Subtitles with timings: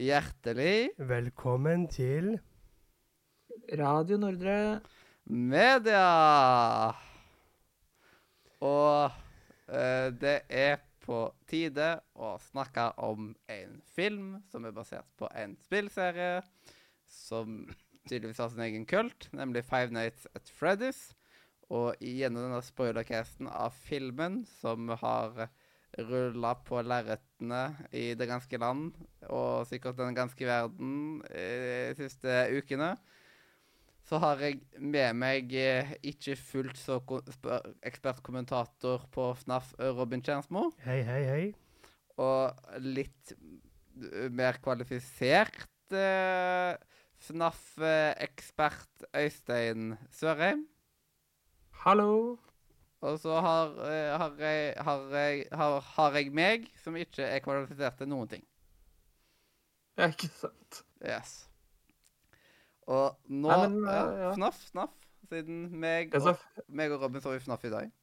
[0.00, 2.40] Hjertelig Velkommen til
[3.76, 4.80] Radio Nordre.
[5.26, 6.06] media!
[8.64, 9.12] Og
[9.68, 15.58] eh, det er på tide å snakke om en film som er basert på en
[15.60, 16.40] spillserie
[17.04, 17.66] som
[18.08, 21.10] tydeligvis har sin egen kult, nemlig Five Nights at Freddy's.
[21.70, 25.46] Og gjennom denne spoilercasten av filmen, som har
[26.06, 27.62] rulla på lerretene
[27.94, 28.94] i det ganske land,
[29.30, 32.92] og sikkert den ganske verden eh, de siste ukene,
[34.06, 36.98] så har jeg med meg eh, ikke fullt så
[37.86, 41.44] ekspertkommentator på FNAF, Robin Kjernsmo, Hei, hei, hei.
[42.18, 45.68] og litt eh, mer kvalifisert
[47.20, 50.66] FNAF-ekspert Øystein Sørheim.
[51.80, 52.36] Hallo.
[53.00, 57.40] Og så har, eh, har, jeg, har, jeg, har, har jeg meg, som ikke er
[57.40, 58.42] kvalifisert til noen ting.
[59.96, 60.82] Ja, ikke sant.
[61.00, 61.30] Yes.
[62.84, 64.34] Og nå Nei, men, ja, eh, ja.
[64.36, 67.96] FNAF, FNAF, siden meg og, meg og Robin så i FNAF i dag.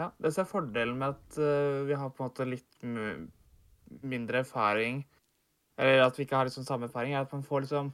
[0.00, 2.82] ja, det som er fordelen med at uh, vi har på en måte litt
[4.00, 5.04] mindre erfaring,
[5.76, 7.92] eller at vi ikke har liksom samme erfaring, er at man får liksom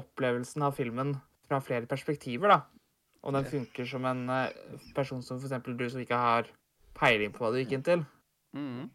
[0.00, 2.79] opplevelsen av filmen fra flere perspektiver, da.
[3.22, 6.48] Og den funker som en øh, person som eksempel du som ikke har
[6.96, 8.04] peiling på hva du gikk inn til.
[8.56, 8.88] Mhm.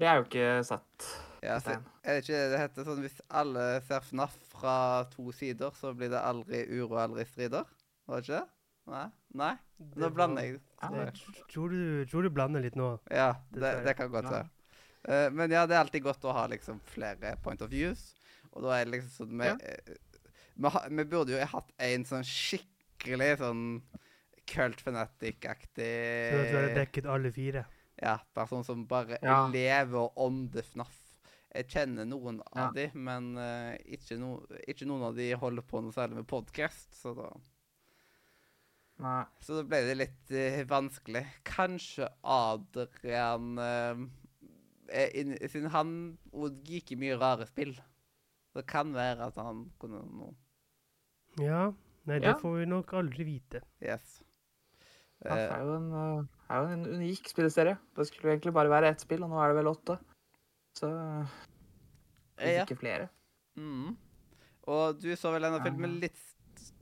[0.00, 1.08] Det er jo ikke satt.
[1.44, 4.76] Ja, så, er det ikke det heter sånn hvis alle ser FNAF fra
[5.12, 7.68] to sider, så blir det aldri uro aldri strider?
[8.08, 8.48] Var det ikke det?
[8.90, 9.02] Nei?
[9.40, 9.50] Nei?
[10.00, 10.60] Nå blander jeg.
[10.80, 11.04] Ja.
[11.52, 12.94] Tror du, tror du blander litt nå.
[13.12, 14.38] Ja, det, det kan godt Ja.
[14.38, 14.48] være.
[15.04, 18.14] Eh, men ja, det er alltid godt å ha liksom flere point of views.
[18.52, 19.56] Og da er det liksom sånn Vi, Ja.
[19.60, 20.00] eh,
[20.56, 22.24] vi, vi burde jo hatt en sånn
[23.00, 23.64] skikkelig sånn
[24.50, 25.92] cult fanatic-aktig
[26.32, 27.64] Så du har dekket alle fire.
[28.00, 29.46] Ja, person som bare Ja.
[29.48, 30.96] lever og ånder FNAF.
[31.54, 32.68] Jeg kjenner noen Ja.
[32.68, 36.26] av de, men uh, ikke, no, ikke noen av de holder på noe særlig med
[36.26, 37.30] podkast, så da
[39.00, 39.24] Nei.
[39.40, 41.24] Så da ble det litt uh, vanskelig.
[41.44, 43.96] Kanskje Adrian uh,
[45.14, 46.18] in, Siden han
[46.68, 47.72] gikk i mye rare spill,
[48.54, 50.34] det kan være at han kunne noe.
[51.40, 51.70] Ja.
[52.08, 52.34] Nei, det Ja.
[52.40, 53.60] får vi nok aldri vite.
[53.82, 54.22] Yes.
[55.22, 57.76] Det Eh, er jo en, øh, er jo en unik spilleserie.
[57.96, 59.98] Det skulle egentlig bare være ett spill, og nå er det vel åtte.
[60.74, 60.88] Så
[62.38, 62.64] hvis ja.
[62.64, 63.08] ikke flere.
[63.56, 63.96] Mm.
[64.70, 66.18] Og du så vel denne filmen litt,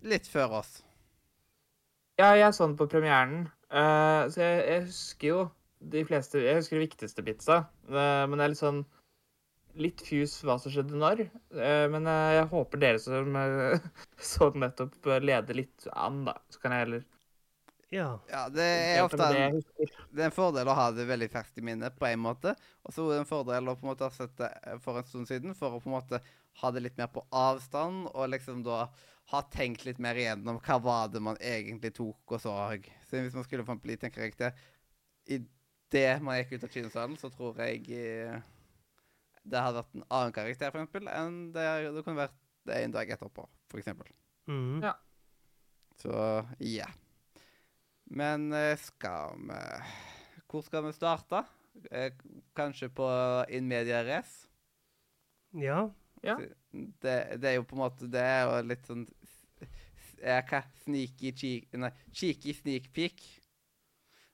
[0.03, 0.83] litt før oss.
[2.19, 5.50] Ja, jeg så den på premieren, Uh, så jeg, jeg husker jo
[5.93, 8.79] de fleste Jeg husker de viktigste bitsa, Uh, men det er litt sånn
[9.78, 11.21] Litt fuse hva som skjedde når.
[11.55, 13.84] eh, men eh, jeg håper dere som eh,
[14.31, 16.34] så den nettopp, leder litt an, da.
[16.50, 17.05] Så kan jeg heller
[17.94, 18.09] Ja.
[18.28, 19.61] Ja, det er ofte en,
[20.12, 22.53] det er en fordel å ha det veldig ferskt i minnet, på en måte.
[22.84, 24.50] Og så er det en fordel å på en måte ha sett det
[24.84, 26.21] for en stund siden, for å på en måte
[26.62, 28.83] ha det litt mer på avstand, og liksom da
[29.31, 32.55] ha tenkt litt mer igjennom hva var det man egentlig tok og så.
[33.09, 34.53] Så hvis man skulle for eksempel tenke riktig
[35.28, 35.43] I
[35.93, 38.38] det man gikk ut av kinosalen, så tror jeg eh,
[39.49, 41.67] det hadde vært en annen karakter, for eksempel, enn det,
[41.97, 42.39] det kunne vært
[42.69, 44.11] det en dag etterpå, for eksempel.
[44.51, 44.83] Mhm.
[44.85, 44.95] Ja.
[45.99, 46.15] Så
[46.63, 46.87] ja.
[48.09, 49.57] Men eh, skal vi
[50.49, 51.43] Hvor skal vi starte?
[51.91, 52.13] Eh,
[52.57, 53.09] Kanskje på
[53.53, 54.47] In Media Race?
[55.53, 55.89] Ja.
[56.23, 56.37] Ja.
[56.73, 59.05] Det, det er jo på en måte Det er jo litt sånn
[60.23, 60.63] Hva?
[60.85, 63.21] Sneaky cheek Nei, cheeky sneak peek.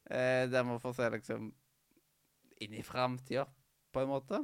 [0.09, 1.51] Eh, der man får se liksom
[2.65, 3.45] inn i framtida,
[3.93, 4.39] på en måte.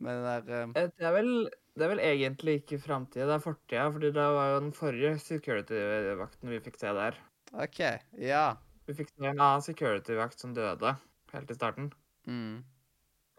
[0.00, 1.30] Men det er, Eh, Det er vel,
[1.76, 3.90] det er vel egentlig ikke framtida, det er fortida.
[3.92, 7.16] fordi det var jo den forrige security-vakten vi fikk se der.
[7.54, 7.80] OK.
[8.20, 8.56] Ja.
[8.86, 10.96] Vi fikk se en annen security-vakt som døde
[11.32, 11.92] helt i starten.
[12.26, 12.64] Mm.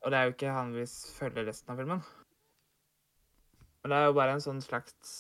[0.04, 2.02] Og det er jo ikke han vi følger resten av filmen.
[3.84, 5.16] Men det er jo bare en sånn slags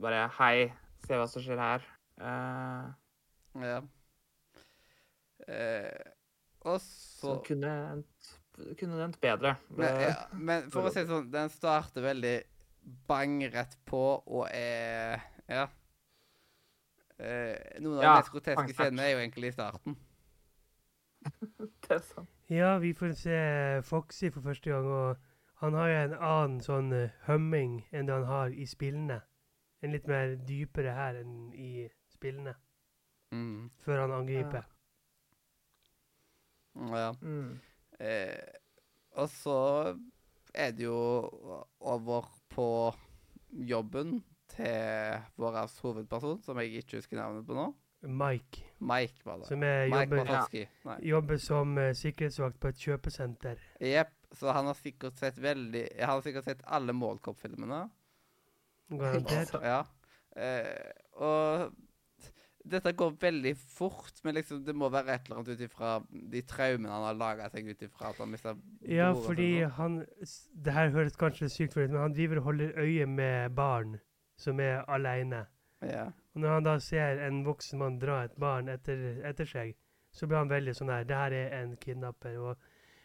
[0.00, 0.72] Bare hei,
[1.04, 1.82] se hva som skjer her.
[2.22, 2.92] Uh,
[3.60, 3.82] Ja.
[5.48, 6.12] Eh,
[6.64, 8.28] og så som kunne endt,
[8.78, 9.56] kunne endt bedre.
[9.70, 12.34] Men, ja, men for å si det sånn, den starter veldig
[13.08, 15.68] bang rett på og er Ja.
[17.22, 19.96] Eh, noen av Ja, de mest groteske scenene er jo egentlig i starten.
[21.84, 22.28] det er sant.
[22.50, 23.36] Ja, vi får se
[23.86, 25.16] Foxy for første gang, og
[25.62, 29.20] han har jo en annen sånn eh, humming enn det han har i spillene.
[29.82, 32.54] En litt mer dypere her enn i spillene,
[33.32, 33.70] Mm.
[33.80, 34.66] før han angriper.
[36.74, 37.12] Ja.
[37.22, 37.60] Mm.
[38.02, 38.58] Eh,
[39.20, 39.58] og så
[40.54, 40.98] er det jo
[41.80, 42.68] over på
[43.52, 44.18] jobben
[44.52, 47.70] til vår hovedperson, som jeg ikke husker navnet på nå.
[48.02, 48.64] Mike.
[48.82, 49.46] Mike var det.
[49.46, 50.96] som er, Mike jobber, ja.
[51.06, 53.62] Jobber som uh, sikkerhetsvakt på et kjøpesenter.
[53.80, 54.18] Jepp.
[54.32, 57.82] Så han har sikkert sett veldig Han har sikkert sett alle Målkopp-filmene.
[58.88, 59.52] Garantert.
[59.72, 59.82] Ja.
[60.36, 60.88] Eh,
[61.20, 61.74] og
[62.64, 65.96] dette går veldig fort, men liksom det må være et eller annet ut ifra
[66.32, 68.54] de traumene han har laga seg ut ifra at han mista
[68.86, 70.04] Ja, fordi han
[70.54, 73.98] Det her høres kanskje sykt ut, men han driver og holder øye med barn
[74.36, 75.46] som er aleine.
[75.82, 76.06] Ja.
[76.34, 79.74] Og når han da ser en voksen mann dra et barn etter, etter seg,
[80.12, 82.38] så blir han veldig sånn her Det her er en kidnapper.
[82.38, 82.56] Og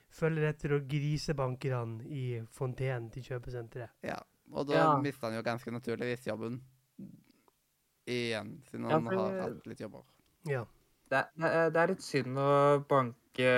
[0.09, 3.89] følger etter og grisebanker han i fontenen til kjøpesenteret.
[4.03, 4.19] ja.
[4.53, 4.97] Og da Ja.
[5.01, 6.61] mister han jo ganske naturligvis jobben
[8.07, 10.03] igjen, siden Ja, han for- har hatt litt jobber.
[10.47, 10.63] Ja.
[11.09, 12.49] Det, det, er- det er litt synd å
[12.87, 13.51] banke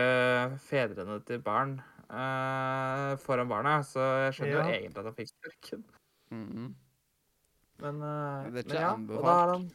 [0.68, 1.78] fedrene til barn
[2.10, 4.64] uh, foran barna, så jeg skjønner Ja.
[4.64, 5.84] jo egentlig at han fikk sparken.
[6.32, 6.76] Mhm.
[7.80, 9.20] Men, uh, Det er ikke men ja, anbefalt.
[9.20, 9.72] og da er han,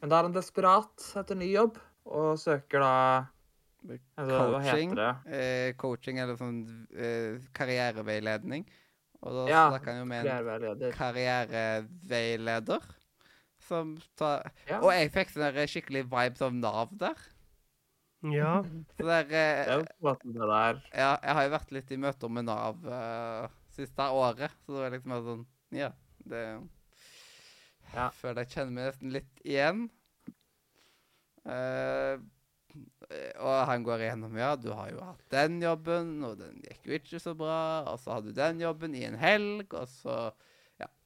[0.00, 3.26] men da er han desperat etter ny jobb, og søker da
[4.18, 4.90] altså, Hva Coaching.
[4.90, 5.14] heter det?
[5.32, 8.66] Eh, coaching eller sånn eh, karriereveiledning.
[9.22, 12.82] Og da Ja, snakker han jo med en karriereveileder
[13.68, 14.80] som tar Ja.
[14.80, 17.16] Og jeg fikk sånne skikkelig vibes av Nav der.
[18.32, 18.62] ja.
[18.96, 19.86] Så der Det er eh,
[20.24, 20.82] det der.
[20.94, 24.84] Ja, jeg har jo vært litt i møter med Nav eh, siste året, så det
[24.84, 25.90] var liksom sånn Ja,
[26.24, 26.44] det
[27.92, 28.08] Ja.
[28.16, 29.90] Føler jeg kjenner meg nesten litt igjen.
[31.44, 32.16] Eh,
[33.42, 36.96] og han går igjennom Ja, du har jo hatt den jobben, og den gikk jo
[36.96, 37.84] ikke så bra.
[37.92, 40.30] Og så hadde du den jobben i en helg, og så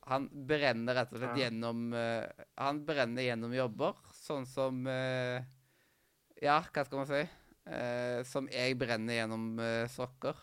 [0.07, 1.47] han brenner rett og slett Ja.
[1.47, 2.25] gjennom uh,
[2.63, 5.41] Han brenner gjennom jobber, sånn som uh,
[6.43, 7.23] Ja, hva skal man si?
[7.67, 9.49] Uh, som jeg brenner gjennom
[9.91, 10.37] sokker.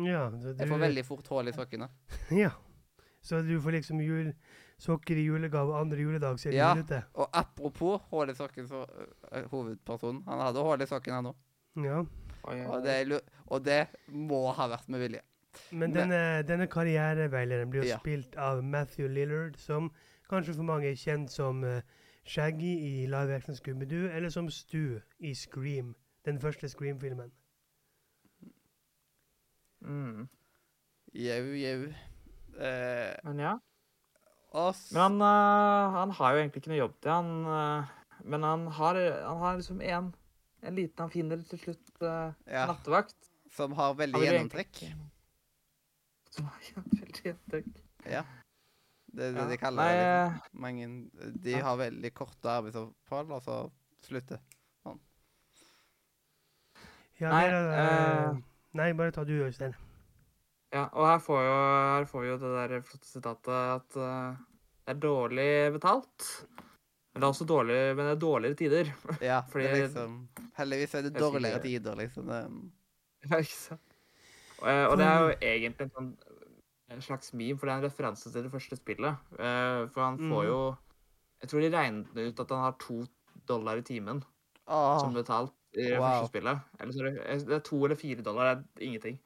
[0.00, 0.30] ja.
[0.30, 1.90] du, Jeg får veldig fort hull i sokkene.
[2.44, 2.54] ja.
[3.20, 4.30] Så du får liksom jul,
[4.80, 6.70] sokker i julegave andre juledag, så er det Ja.
[6.74, 7.02] julete.
[7.18, 8.86] Og apropos hull i sokken, så
[9.50, 11.36] hovedpersonen Han hadde hull i sokken, han òg.
[11.84, 12.04] Ja.
[12.48, 13.20] Og, det
[13.50, 15.20] og det må ha vært med vilje.
[15.72, 17.98] Men denne, denne karriereveilederen blir jo Ja.
[17.98, 19.90] spilt av Matthew Lillard, som
[20.30, 21.80] kanskje for mange er kjent som eh,
[22.24, 27.30] Shaggy i live action Scooby-Doo, eller som Stu i Scream, den første Scream-filmen.
[29.80, 30.28] Mm.
[31.14, 31.80] Jau, jau.
[32.58, 33.54] Eh, Men ja.
[34.54, 34.92] Ass.
[34.92, 37.28] Men han, uh, han har jo egentlig ikke noe jobb til han.
[37.46, 38.96] Uh, men han har,
[39.26, 40.08] han har liksom en,
[40.64, 41.90] en liten han finner til slutt.
[42.02, 42.66] Uh, Ja.
[42.70, 43.14] Nattevakt.
[43.52, 44.82] som har veldig gjennomtrekk.
[44.82, 45.07] egentlig-
[46.38, 47.64] Veldig.
[48.06, 48.22] Ja.
[49.08, 49.48] Det er det Ja.
[49.48, 50.06] de kaller Nei, det.
[50.06, 50.60] eh, Liksom.
[50.60, 50.88] Mange,
[51.42, 51.62] de ja.
[51.64, 53.58] har veldig korte arbeidsopphold, og så
[54.04, 54.38] slutter.
[57.18, 58.36] Ja, Nei, det eh,
[58.78, 59.72] nei, bare ta du, Øystein.
[60.70, 61.54] Ja, og her får, jo,
[61.96, 64.36] her får vi jo det der flotte sitatet at uh,
[64.84, 66.26] det er dårlig betalt.
[67.10, 68.92] Men det er også dårlig, men det er dårligere tider.
[69.30, 70.28] Ja, Fordi- det er liksom
[70.60, 72.30] Heldigvis er det dårligere tider, liksom.
[73.30, 73.96] Ja, ikke sant?
[74.60, 76.12] Og, eh, og det er jo egentlig en, sånn,
[76.90, 79.16] en slags meme, for det er en referanse til det første spillet.
[79.38, 80.46] Eh, for han får Mhm.
[80.48, 80.76] jo
[81.40, 83.06] Jeg tror de regnet ut at han har to
[83.48, 84.24] dollar i timen
[84.66, 86.08] Åh, som betalt i det Wow.
[86.08, 86.60] første spillet.
[86.80, 89.18] Eller så er det, er to eller fire dollar, det er ingenting.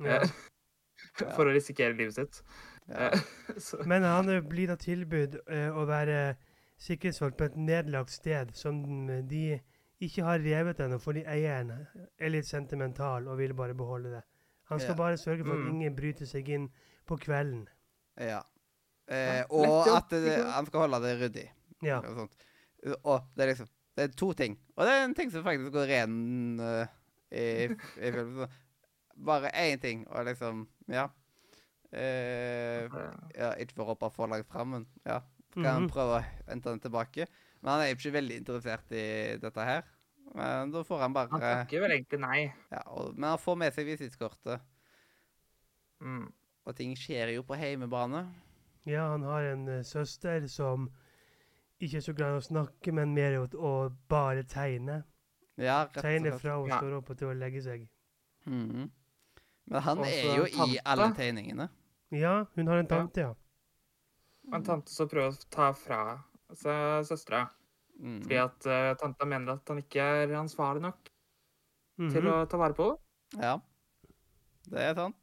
[0.00, 0.20] Ja.
[0.22, 0.28] Eh,
[1.36, 2.42] For å risikere livet sitt.
[2.88, 3.10] ja.
[3.10, 3.18] Eh,
[3.86, 6.36] Men han eh, blir da tilbudt eh, å være
[6.78, 8.82] sikkerhetsfolk på et nedlagt sted som
[9.28, 9.60] de
[10.00, 11.72] ikke har revet ennå, fordi eieren
[12.20, 14.22] er litt sentimental og vil bare beholde det.
[14.70, 14.94] Han skal Ja.
[14.96, 15.68] bare sørge for at Mm.
[15.74, 16.68] ingen bryter seg inn
[17.08, 17.66] på kvelden.
[18.20, 18.42] ja.
[19.08, 21.46] Eh, og at det, han skal holde det ryddig.
[21.80, 22.02] Ja.
[22.04, 22.42] Og, sånt.
[23.08, 24.58] og det er liksom Det er to ting.
[24.76, 26.84] Og det er en ting som faktisk går ren uh,
[27.32, 28.52] i, i filmen.
[29.16, 31.06] Bare én ting, og liksom Ja.
[31.90, 32.84] Eh,
[33.34, 35.22] ja ikke for å hoppe for langt fram, men ja.
[35.56, 35.90] Kan han Mhm.
[35.90, 37.26] prøve å hente den tilbake.
[37.62, 39.82] Men han er jo ikke veldig interessert i dette her.
[40.36, 42.52] Men da får han bare han takker vel egentlig nei.
[42.70, 44.60] ja, og, Men han får med seg visittkortet,
[46.00, 46.28] Mm.
[46.68, 48.26] Og ting skjer jo på heimebane.
[48.88, 50.88] Ja, han har en uh, søster som
[51.80, 53.72] ikke er så glad i å snakke, men mer i å, å
[54.10, 55.02] bare tegne.
[55.58, 56.78] Ja, rett og Tegne fra hun Ja.
[56.78, 57.88] står opp og til å legge seg.
[58.46, 58.88] Mhm.
[59.68, 60.72] Men han Også er jo tante.
[60.72, 61.66] i alle tegningene.
[62.16, 63.34] Ja, hun har en tante, ja.
[64.48, 64.56] ja.
[64.56, 65.98] en tante som prøver å ta fra
[66.56, 67.42] seg søstera.
[68.00, 68.22] Mm.
[68.22, 71.10] Fordi at uh, tanta mener at han ikke er ansvarlig nok
[71.98, 72.30] til Mhm.
[72.32, 73.42] å ta vare på henne.
[73.44, 73.58] Ja,
[74.70, 75.17] det er sant.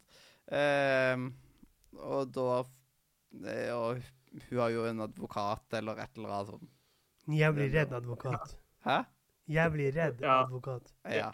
[0.54, 1.30] Ehm,
[1.96, 2.60] og da
[3.50, 4.02] eh, Og
[4.50, 6.70] hun har jo en advokat eller et eller annet sånt.
[7.26, 8.56] Jævlig redd advokat.
[8.86, 9.00] Hæ?
[9.50, 10.42] Jævlig redd Ja.
[10.44, 10.92] advokat.
[11.04, 11.30] Ja.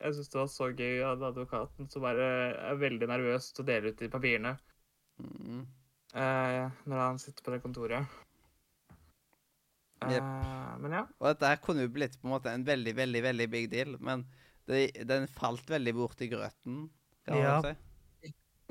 [0.00, 2.26] Jeg syns det var så gøy at advokaten som bare
[2.70, 4.54] er veldig nervøs til å dele ut de papirene
[5.20, 5.60] mm.
[6.14, 8.06] eh, når han sitter på det kontoret.
[10.00, 11.02] Eh, men ja.
[11.20, 13.98] Og dette her kunne jo blitt på en måte en veldig, veldig veldig big deal,
[14.00, 14.24] men
[14.70, 16.88] det, den falt veldig bort i grøten,
[17.28, 17.60] kan Ja.
[17.60, 17.89] man si.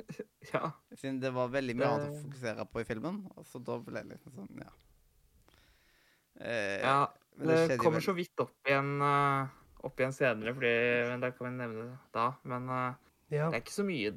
[0.53, 0.71] ja.
[0.95, 3.21] Siden det var veldig mye annet å fokusere på i filmen.
[3.35, 4.71] Og så da ble det liksom sånn, ja.
[6.39, 6.99] Eh, ja.
[7.35, 9.51] men Det, skjedde kommer så vidt opp igjen, uh,
[9.83, 10.73] opp igjen senere, fordi,
[11.11, 12.31] men det kan vi nevne da.
[12.47, 12.89] Men uh,
[13.29, 13.51] Ja.
[13.51, 14.15] det er ikke så mye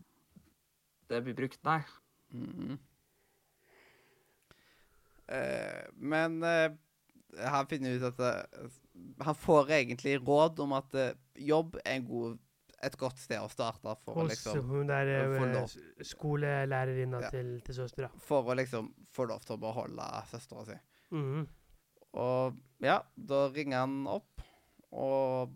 [1.12, 1.82] det blir brukt, nei.
[2.32, 2.78] Mhm.
[5.32, 6.72] Eh, men eh,
[7.38, 8.32] han finner ut at det,
[9.24, 12.38] Han får egentlig råd om at eh, jobb er en god,
[12.82, 15.74] et godt sted å starte for å Hos liksom hun der eh, lov.
[16.02, 17.30] skolelærerinna Ja.
[17.30, 18.10] til, til søstera.
[18.18, 20.78] For å liksom få lov til å beholde søstera si.
[21.14, 21.46] Mhm.
[22.14, 24.42] Og ja, da ringer han opp,
[24.92, 25.54] og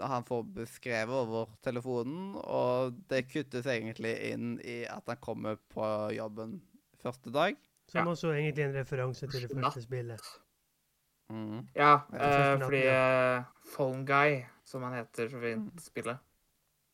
[0.00, 5.84] han får beskrevet over telefonen, og det kuttes egentlig inn i at han kommer på
[6.16, 6.60] jobben
[7.02, 7.56] første dag.
[7.90, 8.12] Som Ja.
[8.12, 10.20] også egentlig en referanse til det første spillet.
[11.30, 11.68] Mm.
[11.76, 16.18] Ja, eh, fordi uh, Phone Guy, som han heter så fint i spillet,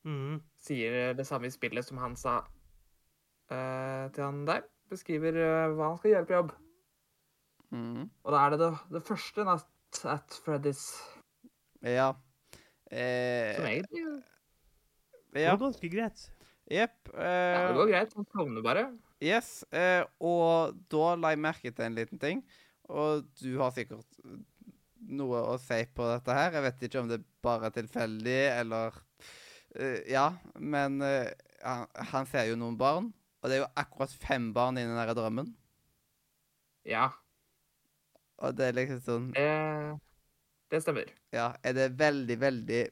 [0.07, 0.37] Mhm.
[0.63, 2.37] sier det samme i spillet som han sa
[3.51, 4.63] uh, til han der.
[4.91, 6.53] Beskriver uh, hva han skal gjøre på jobb.
[7.75, 8.05] Mm.
[8.23, 10.85] Og da er det det, det første natt at Freddy's,
[11.83, 12.13] Ja.
[12.87, 14.05] som Eh, egentlig
[15.35, 15.57] Det ja.
[15.57, 16.29] var ganske greit.
[16.71, 17.11] Jepp.
[17.13, 18.15] Ja, det Eh, går greit.
[18.15, 18.85] Han sovner bare.
[19.21, 19.65] yes.
[19.73, 22.45] Eh, og da la jeg merke til en liten ting,
[22.89, 24.07] og du har sikkert
[25.07, 26.53] noe å si på dette her.
[26.53, 28.95] Jeg vet ikke om det bare er tilfeldig, eller
[29.81, 31.29] eh, Ja, men uh,
[32.13, 35.15] han, ser jo noen barn, og det er jo akkurat fem barn i den der
[35.17, 35.55] drømmen.
[36.87, 37.11] Ja,
[38.39, 39.49] Og det er liksom sånn det,
[40.71, 41.09] det stemmer.
[41.35, 42.83] Ja, er det veldig, veldig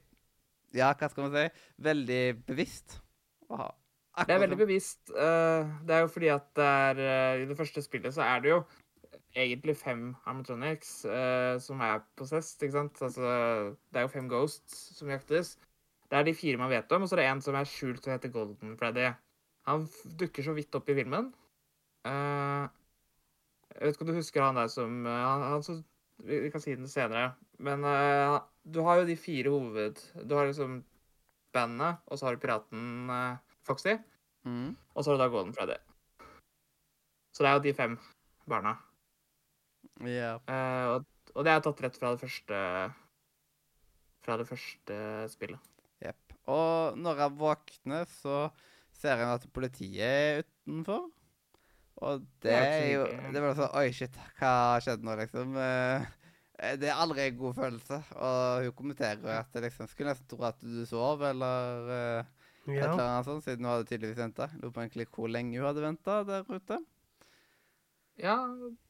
[0.74, 1.44] Ja, hva skal man si?
[1.84, 2.96] Veldig bevisst
[3.46, 3.68] å ha
[4.24, 5.10] Det er veldig bevisst.
[5.10, 8.42] Uh, det er jo fordi at det er, eh, i det første spillet så er
[8.42, 8.58] det jo
[9.34, 13.00] egentlig fem animatronics eh, som er possessed, ikke sant?
[13.02, 13.30] Altså,
[13.90, 15.56] det er jo fem ghosts som jaktes.
[16.10, 18.04] Det er de fire man vet om, og så er det en som er skjult
[18.06, 19.08] og heter Golden Freddy.
[19.68, 19.86] Han
[20.20, 21.30] dukker så vidt opp i filmen.
[22.04, 22.68] Uh,
[23.72, 25.80] jeg vet ikke om du husker han der som uh, han, han som,
[26.28, 27.32] vi, kan si den senere.
[27.58, 30.02] Men uh, du har jo de fire hoved...
[30.28, 30.82] Du har liksom
[31.54, 33.10] bandet, og så har du piraten
[33.64, 33.96] Foxy.
[34.44, 34.76] mm.
[34.94, 35.78] Og så har du da Golden Freddy.
[37.34, 37.98] Så det er jo de fem
[38.46, 38.76] barna.
[40.02, 40.40] Yeah.
[40.94, 42.58] Og, og det er tatt rett fra det første
[44.24, 44.96] Fra det første
[45.30, 45.73] spillet.
[46.50, 48.38] Og når jeg våkner, så
[48.94, 51.08] ser jeg at politiet er utenfor.
[52.04, 53.04] Og det er jo.
[53.32, 55.56] Det var sånn Oi, shit, hva skjedde nå, liksom?
[55.56, 56.06] Eh,
[56.78, 58.00] Det er aldri en god følelse.
[58.14, 62.24] Og hun kommenterer at jeg liksom skulle nesten tro at du sov, eller ja.
[62.72, 64.50] et eller annet sånt, siden hun hadde tydeligvis venta.
[64.60, 66.78] Lurer på egentlig hvor lenge hun hadde venta der ute.
[68.22, 68.36] Ja,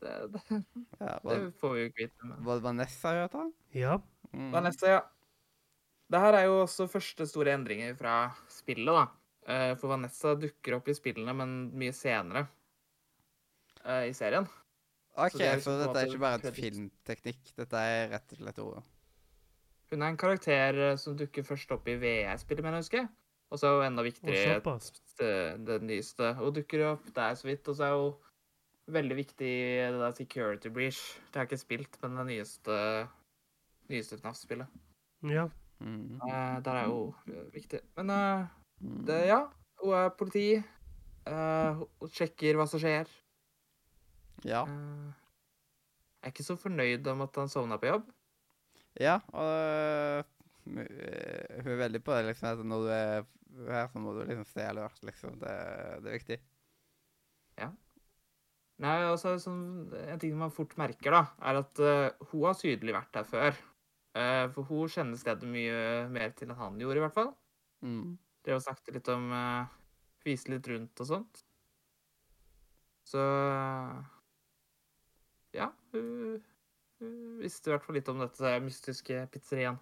[0.02, 0.42] det, det,
[1.00, 2.32] Ja, det får vi jo ikke vite.
[2.44, 3.38] Var det Vanessa hun het?
[3.80, 3.98] ja.
[4.34, 4.50] Mm.
[4.50, 5.00] Vanessa, ja.
[6.14, 8.16] Det her er jo også første store endringer fra
[8.52, 9.06] spillet, da.
[9.50, 12.44] Eh, For Vanessa dukker opp i spillene, men mye senere
[13.82, 14.46] eh, i serien.
[15.14, 17.50] OK, Så det er så, liksom en dette er ikke bare et filmteknikk.
[17.58, 18.84] Dette er rett og slett ordet.
[19.90, 23.02] Hun er en karakter eh, som dukker først opp i VR-spillet, mener jeg å huske.
[23.50, 24.78] Og så er hun enda viktigere
[25.18, 25.34] det,
[25.66, 26.30] det nyeste.
[26.38, 27.66] Hun dukker opp der så vidt.
[27.70, 31.02] Og så er hun veldig viktig i det der Security Breach.
[31.26, 32.78] Det har jeg ikke spilt, men det nyeste,
[33.90, 34.82] nyeste FNAF-spillet.
[35.30, 35.46] Ja.
[35.84, 36.20] Mm.
[36.22, 37.80] Uh, der er eh, viktig.
[37.98, 38.46] Men uh,
[39.08, 39.42] det, ja,
[39.82, 40.48] hun er politi.
[41.28, 43.10] Uh, hun sjekker hva som skjer.
[44.44, 44.64] Ja.
[44.68, 45.12] Eh,
[46.20, 48.08] jeg er ikke så fornøyd om at han sovna på jobb.
[49.00, 50.24] Ja, og
[50.64, 53.26] hun er veldig på det, liksom, at når du er
[53.68, 55.38] her, så må du liksom stay alert, liksom.
[55.40, 55.54] Det,
[56.04, 56.38] det er viktig.
[58.82, 62.96] Nei, altså, sånn, En ting man fort merker, da, er at uh, hun har tydelig
[62.96, 63.60] vært her før.
[64.14, 67.32] Eh, for hun kjenner stedet mye mer til enn han gjorde, i hvert fall.
[67.82, 68.14] Mm.
[68.46, 69.72] Drev og snakket litt om uh,
[70.24, 71.44] vise litt rundt og sånt.
[73.04, 73.22] Så
[75.54, 76.40] Ja, hun,
[77.00, 79.80] hun visste i hvert fall litt om dette mystiske pizzeriaen.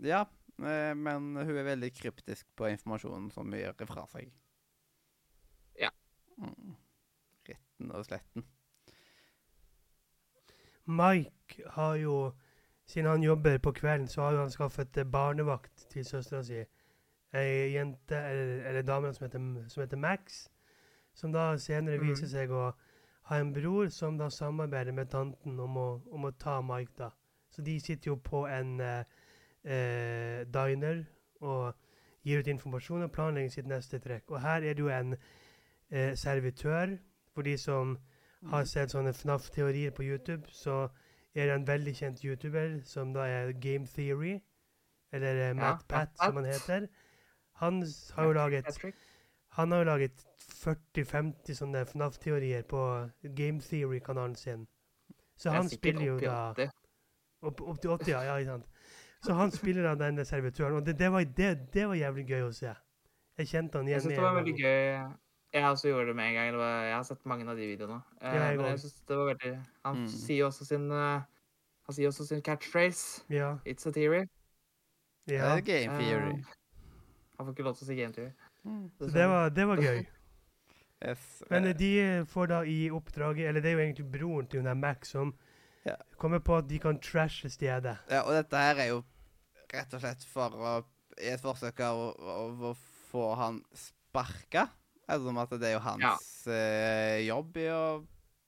[0.00, 0.24] Ja,
[0.60, 4.32] men hun er veldig kryptisk på informasjonen som hun gjør fra seg.
[5.80, 5.90] Ja.
[6.40, 6.76] Mm.
[7.48, 8.46] Retten og sletten.
[10.90, 12.14] Mike har jo
[12.90, 16.64] Siden han jobber på kvelden, så har han skaffet eh, barnevakt til søstera si.
[17.32, 20.48] Ei jente, eller, eller dame som heter, som heter Max.
[21.14, 22.08] Som da senere mm.
[22.08, 22.72] viser seg å
[23.30, 27.12] ha en bror som da samarbeider med tanten om å, om å ta Mike, da.
[27.50, 29.04] Så de sitter jo på en eh,
[29.62, 31.04] eh, diner
[31.40, 31.76] og
[32.26, 34.30] gir ut informasjon og planlegger sitt neste trekk.
[34.34, 36.96] Og her er det jo en eh, servitør.
[37.34, 37.94] For de som
[38.50, 40.88] har sett sånne FNAF-teorier på YouTube, så
[41.34, 44.40] er en veldig kjent YouTuber som da er Game Theory,
[45.12, 46.88] eller ja, Matt Pat, som han heter.
[47.60, 47.84] Han
[48.14, 48.94] har jo laget
[49.48, 50.26] Han har jo laget
[50.64, 52.82] 40-50 sånne FNAF-teorier på
[53.36, 54.66] Game Theory-kanalen sin.
[55.36, 56.70] Så han spiller jo da 80.
[57.42, 58.66] opp, opp til 80, ja, ja, ikke sant.
[59.24, 62.46] Så han spiller da denne servitøren, og det, det, var, det, det var jævlig gøy
[62.46, 62.72] å se.
[63.40, 65.29] Jeg kjente han Jeg igjen syns synes det var veldig gøy.
[65.52, 66.50] Jeg også gjorde det med en gang.
[66.54, 68.00] Det var, jeg har sett mange av de videoene.
[68.20, 69.52] Eh, Ja, jeg men jeg synes det var veldig
[69.84, 70.06] Han Mm.
[70.08, 71.20] sier også sin uh,
[71.86, 73.24] Han sier også sin catchphrase.
[73.30, 74.26] Ja, It's a theory.
[75.26, 75.56] Ja.
[75.56, 76.32] Uh, game theory.
[76.38, 76.44] Uh,
[77.38, 78.30] han får ikke lov til å si game theory.
[78.64, 78.90] Mm.
[79.00, 80.06] Det var, det var gøy.
[81.00, 81.42] Yes.
[81.48, 84.46] Men eh, eh, de eh, får da i oppdraget, eller det er jo egentlig broren
[84.46, 85.30] til hun der Max som
[85.86, 85.94] Ja.
[86.20, 87.96] kommer på at de kan trashe stedet.
[88.10, 88.98] Ja, og dette her er jo
[89.72, 90.84] rett og slett for å
[91.16, 92.74] I et forsøk av å, å, å
[93.10, 94.66] få han sparka.
[95.10, 97.82] Ettersom at det er jo hans eh, jobb i å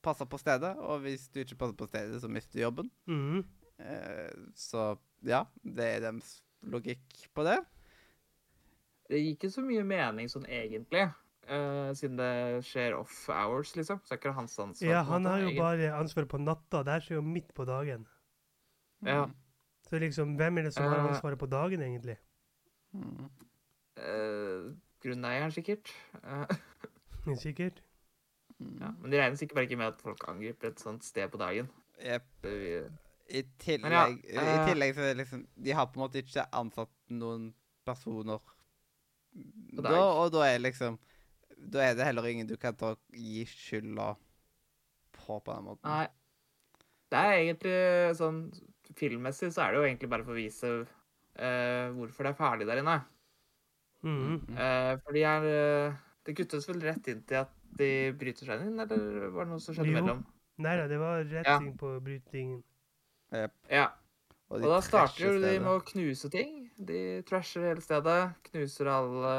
[0.02, 0.72] passe på stedet.
[0.82, 2.92] Og hvis du ikke passer på stedet, så mister du jobben.
[3.10, 3.42] Mhm.
[3.82, 4.92] Uh, så
[5.26, 6.36] ja, det er deres
[6.70, 7.56] logikk på det.
[9.10, 11.08] Det gir ikke så mye mening sånn egentlig.
[11.50, 13.98] Uh, siden det skjer off hours, liksom.
[14.06, 14.92] Så er ikke det hans ansvar.
[14.92, 16.84] Ja, han har jo bare ansvar på natta.
[16.86, 18.06] Det her skjer jo midt på dagen.
[19.02, 19.24] Ja.
[19.26, 19.34] Mm.
[19.88, 22.16] Så liksom, hvem er det som har ansvaret på dagen, egentlig?
[22.94, 23.26] Mm.
[25.02, 25.90] Grunneieren, sikkert.
[26.22, 26.56] Eh,
[27.38, 27.82] Sikkert.
[28.58, 28.92] Ja.
[29.00, 31.70] Men de regner sikkert bare ikke med at folk angriper et sånt sted på dagen.
[32.02, 32.44] Yep.
[33.32, 36.20] I tillegg, ja, I eh, tillegg så er det liksom De har på en måte
[36.20, 37.46] ikke ansatt noen
[37.86, 38.40] personer
[39.32, 40.00] da, dag.
[40.00, 40.98] og da er liksom
[41.56, 44.10] Da er det heller ingen du kan ta gi skylda
[45.16, 45.86] på på den måten.
[45.86, 46.08] Nei.
[47.12, 47.78] Det er egentlig
[48.18, 48.44] sånn
[48.98, 52.66] Filmmessig så er det jo egentlig bare for å vise uh, hvorfor det er ferdig
[52.68, 52.98] der inne.
[54.02, 54.56] Mm.
[54.58, 55.92] Eh, for de er eh,
[56.26, 59.60] Det kuttes vel rett inn til at de bryter seg inn, eller var det noe
[59.62, 59.94] som skjedde Jo.
[60.00, 60.24] mellom?
[60.58, 61.56] Nei da, det var rett Ja.
[61.58, 62.62] inn på brytingen.
[63.32, 63.86] Ja.
[64.50, 66.70] Og, Og da starter jo de med å knuse ting.
[66.78, 68.34] De trasher hele stedet.
[68.50, 69.32] Knuser alle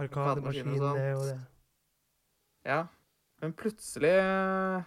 [0.00, 1.16] arkademaskiner og sånt.
[1.18, 1.38] Og det.
[2.64, 2.80] Ja.
[3.42, 4.82] Men plutselig eh,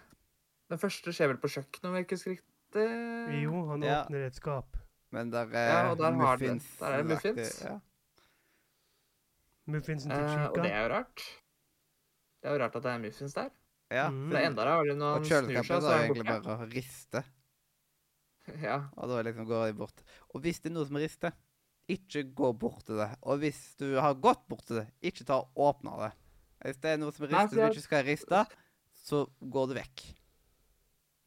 [0.68, 3.42] Den første skjer vel på kjøkkenet, om jeg ikke husker riktig?
[3.44, 4.02] Jo, han Ja.
[4.04, 4.76] åpner et skap.
[5.12, 6.66] Men der er Ja, og der har muffins.
[6.80, 7.60] der er det muffins.
[7.62, 7.78] Ja.
[9.66, 11.22] Muffinsen til Eh, og det er jo rart.
[12.42, 13.50] Det er jo rart at det er muffins der.
[13.90, 14.08] ja.
[14.10, 14.28] Mm.
[14.30, 16.68] Det er enda rarere når Og han snur seg, Og kjøleskapet er egentlig bare å
[16.70, 17.24] riste.
[18.62, 18.76] Ja.
[18.94, 20.02] Og da liksom går de bort.
[20.30, 21.32] Og hvis det er noe som rister,
[21.90, 23.08] ikke gå bort til det.
[23.26, 26.12] Og hvis du har gått bort til det, ikke ta og åpne det.
[26.62, 28.44] Hvis det er noe som Nei, rister jeg- du ikke skal riste,
[29.02, 30.04] så går det vekk.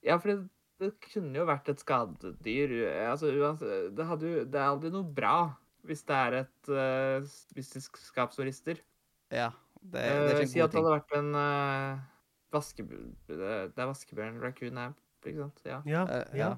[0.07, 0.49] Ja, for det,
[0.79, 2.71] det kunne jo vært et skadedyr.
[3.11, 5.35] Altså, uansett, det, hadde jo, det er aldri noe bra
[5.89, 7.25] hvis det er et uh,
[7.57, 8.79] mystisk skap som rister.
[9.33, 9.49] Ja.
[9.79, 11.99] Det, det Eh, er ikke si en at god det hadde vært en uh,
[12.53, 15.61] vaskebjørn Det er vaskebjørn raccoon er, ikke sant?
[15.65, 15.79] Ja.
[15.87, 16.49] Ja, Eh, ja.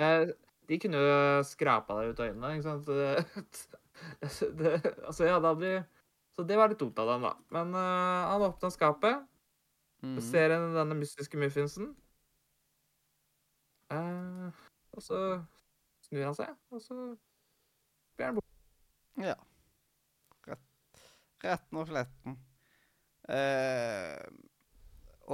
[0.00, 0.32] Uh,
[0.68, 2.88] de kunne jo skrapa deg ut av øynene, ikke sant?
[2.90, 3.68] Det,
[4.60, 4.72] det,
[5.06, 5.76] altså, ja, hadde blir
[6.36, 7.34] Så det var litt dumt av dem, da.
[7.54, 9.22] Men han åpna skapet,
[10.04, 10.18] mm.
[10.20, 11.94] ser en- denne mystiske muffinsen.
[13.94, 14.50] Eh,
[14.92, 15.20] og så
[16.06, 16.96] snur han seg, og så
[18.16, 18.55] blir han borte.
[19.22, 19.36] Ja.
[20.46, 21.00] Rett,
[21.44, 22.36] retten og sletten.
[23.32, 24.26] Eh,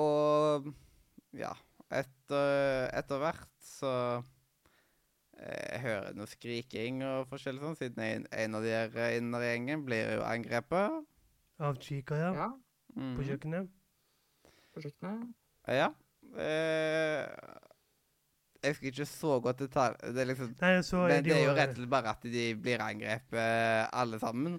[0.01, 0.71] og
[1.37, 1.51] ja,
[1.93, 3.91] etter, etter hvert så
[5.37, 9.19] eh, Jeg hører noe skriking og forskjellig sånn, siden en, en av de her eh,
[9.21, 11.03] inne gjengen blir jo angrepet.
[11.63, 12.33] Av chica, ja.
[12.45, 12.51] Ja,
[12.93, 13.15] Mm.
[13.17, 13.69] På kjøkkenet.
[14.75, 15.29] på kjøkkenet.
[15.73, 15.87] Ja.
[16.37, 17.12] Eh,
[18.73, 19.97] jeg skal ikke så godt detalj...
[20.17, 22.25] Det liksom Nei, så er men det det er jo rett og slett bare at
[22.35, 24.57] de blir angrepet alle sammen.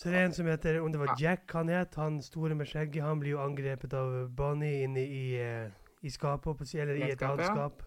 [0.00, 2.70] Så det er en som heter Om det var Jack han het, han store med
[2.70, 5.68] skjegget, han blir jo angrepet av Bonnie inne i, eh,
[6.00, 7.50] i skapet, eller i et annet ja.
[7.52, 7.82] skap.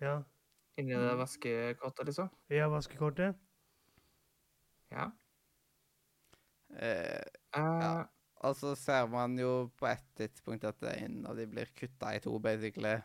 [0.00, 0.14] Ja.
[0.80, 2.30] Inni det vaskekortet, liksom.
[2.50, 3.36] Ja, vaskekortet.
[4.92, 5.10] Ja.
[6.80, 7.20] Eh,
[7.52, 8.04] ja.
[8.42, 12.22] Og så ser man jo på et tidspunkt at en av de blir kutta i
[12.24, 12.96] to, basically.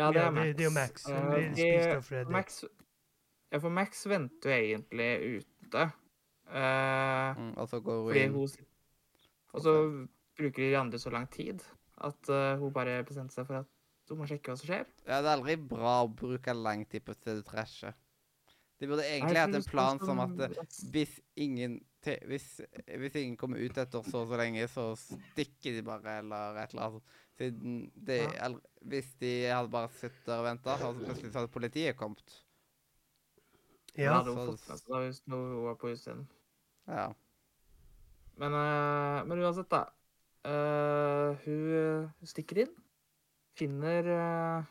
[0.00, 0.46] Ja, det er Max.
[0.46, 1.04] det- det er Max.
[1.04, 2.30] De- spist av Freddy.
[2.34, 2.60] Max,
[3.52, 5.10] ja, for Max venter jo egentlig
[5.40, 5.90] ute.
[6.50, 8.32] Uh, Mm, og så går hun inn.
[8.32, 8.48] hun
[9.54, 9.74] Og så
[10.38, 11.62] bruker de andre så lang tid
[12.02, 13.66] at uh, hun bare bestemte seg for at
[14.08, 14.86] hun må sjekke hva som skjer.
[15.06, 17.44] Ja, det er aldri bra å bruke lang tid på et sted
[18.80, 18.86] du trasher.
[18.86, 22.60] De burde egentlig hatt en plan som sånn- at eh, hvis ingen hvis,
[22.96, 26.72] hvis ingen kommer ut etter så og så lenge, så stikker de bare, eller et
[26.72, 27.02] eller annet.
[27.36, 31.38] Siden de, eller, Hvis de hadde bare sittet der og venta, så hadde plutselig så
[31.42, 32.24] hadde politiet kommet.
[33.94, 34.14] Da Ja.
[34.14, 36.26] hadde hun så- fått med seg hvis hun var på utsiden.
[36.88, 37.12] Ja.
[38.38, 39.84] Men, uh, men uansett, da.
[40.48, 42.74] Uh, hun stikker inn.
[43.58, 44.64] Finner uh,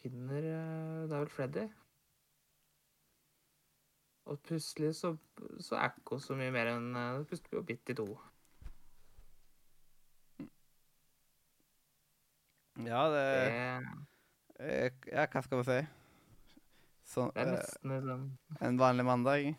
[0.00, 1.68] finner eh, Det er vel Freddy.
[4.24, 5.16] Og plutselig så,
[5.60, 8.06] så er ikke så mye mer enn eh, Plutselig blir bitt i to.
[12.84, 13.26] Ja, det
[14.56, 15.78] Det, eh, Ja, hva skal vi si?
[17.04, 18.24] Sånn det er eh, nesten liksom
[18.64, 19.50] en vanlig mandag.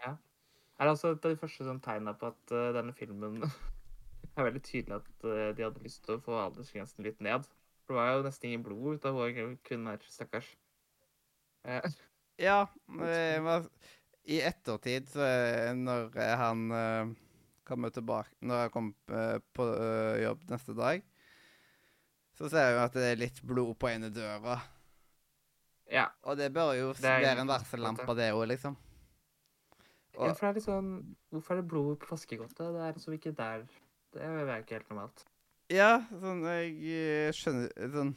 [0.00, 0.14] Ja.
[0.16, 3.42] Det er altså et av de første sånn tegna på at uh, denne filmen
[4.36, 7.44] er veldig tydelig at uh, de hadde lyst til å få aldersgrensen litt ned.
[7.84, 10.48] For det var jo nesten ingen blod ut av hun kvinnen her, stakkars.
[11.68, 11.92] Eh,
[12.40, 12.66] Ja,
[13.02, 13.64] eh,
[14.24, 17.16] i ettertid, eh, når eh, han
[17.64, 19.66] kommer tilbake Når han kommer på
[20.22, 21.02] jobb neste dag,
[22.36, 24.60] så ser vi at det er litt blod på ene døra.
[25.90, 26.08] ja.
[26.22, 28.76] Og det bør jo være en varsellampe, det òg, liksom.
[30.18, 30.90] ja, for det er sånn
[31.30, 32.66] Hvorfor er det blod på vaskegodtet?
[32.74, 33.64] Det er liksom ikke der.
[34.12, 35.24] Det er jo ikke helt normalt.
[35.70, 38.16] ja, sånn Jeg skjønner Sånn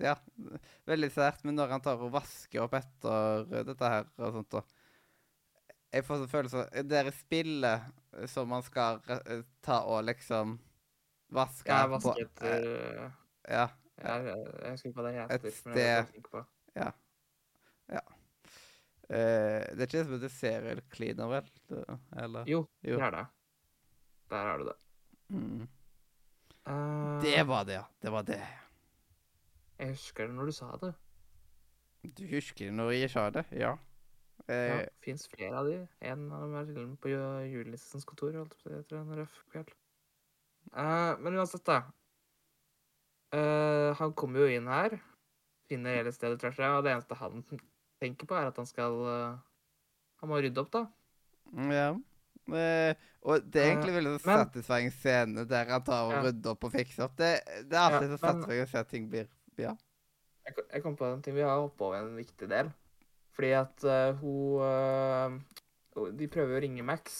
[0.00, 0.14] Ja,
[0.88, 4.54] veldig sært, men når han tar og vasker opp etter eh, dette her og sånt,
[4.60, 4.76] og
[5.92, 10.58] Jeg får sånn følelse Det er spillet som man skal eh, ta og liksom
[11.34, 13.10] vaske har på vasket eh, eh,
[13.50, 13.66] Ja.
[14.00, 15.34] jeg, jeg husker ikke hva det heter.
[15.34, 16.46] Et sted-
[16.78, 16.92] Ja.
[17.90, 18.02] ja.
[19.10, 21.50] Eh, det er ikke det som heter serial cleaner, vel?
[22.16, 22.44] Eller?
[22.46, 22.96] Jo, Jo.
[22.96, 23.26] det er det.
[24.30, 24.76] Der har du det.
[25.34, 25.68] Mm.
[26.70, 27.84] Uh, Det var det, ja.
[28.00, 28.40] Det var det.
[29.80, 30.90] Jeg husker det når du sa det.
[32.16, 33.46] Du husker det når jeg sa det?
[33.52, 33.76] Ja.
[33.76, 33.78] Ja,
[34.50, 35.74] Eh, det fins flere av de.
[36.00, 38.32] En av dem er på ju- julenissens kontor.
[38.34, 39.68] Holdt på det, etter en røff kveld.
[40.74, 41.82] Eh, men uansett, da.
[43.30, 44.96] Uh, han kommer jo inn her,
[45.70, 47.44] finner hele stedet trashet, og det eneste han
[48.02, 49.36] tenker på, er at han skal uh,
[50.18, 50.86] Han må rydde opp, da.
[51.70, 51.92] ja.
[52.50, 52.90] Uh,
[53.22, 56.22] og det er egentlig veldig satisfying scene der han tar og Ja.
[56.26, 57.14] rydder opp og fikser opp.
[57.20, 57.28] Det,
[57.70, 59.28] det er alltid Ja, så satisfying å se at ting blir
[59.60, 59.74] Ja.
[60.46, 61.36] Jeg, jeg kom på en ting.
[61.36, 62.70] Vi har hoppa over en viktig del.
[63.36, 64.60] Fordi at uh, hun
[65.96, 67.14] uh, De prøver å ringe Max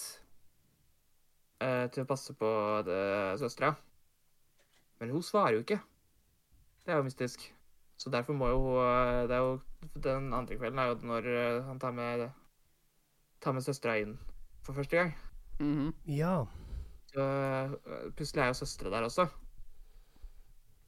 [1.63, 2.51] uh, til å passe på
[3.41, 3.75] søstera.
[5.01, 5.81] Men hun svarer jo ikke.
[6.85, 7.47] Det er jo mystisk.
[8.01, 9.59] Så derfor må jo hun Det er jo
[10.05, 11.29] Den andre kvelden er jo når
[11.67, 12.29] han tar med
[13.41, 14.19] tar med søstera inn
[14.65, 15.15] for første gang.
[15.61, 15.95] Mhm.
[16.05, 16.45] Ja.
[17.09, 17.25] Så
[18.17, 19.27] plutselig er jo søstera der også.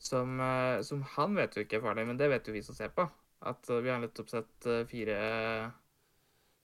[0.03, 2.75] Som, eh, som han vet jo ikke er farlig, men det vet jo vi som
[2.75, 3.07] ser på.
[3.47, 5.19] At eh, vi har nettopp sett eh, fire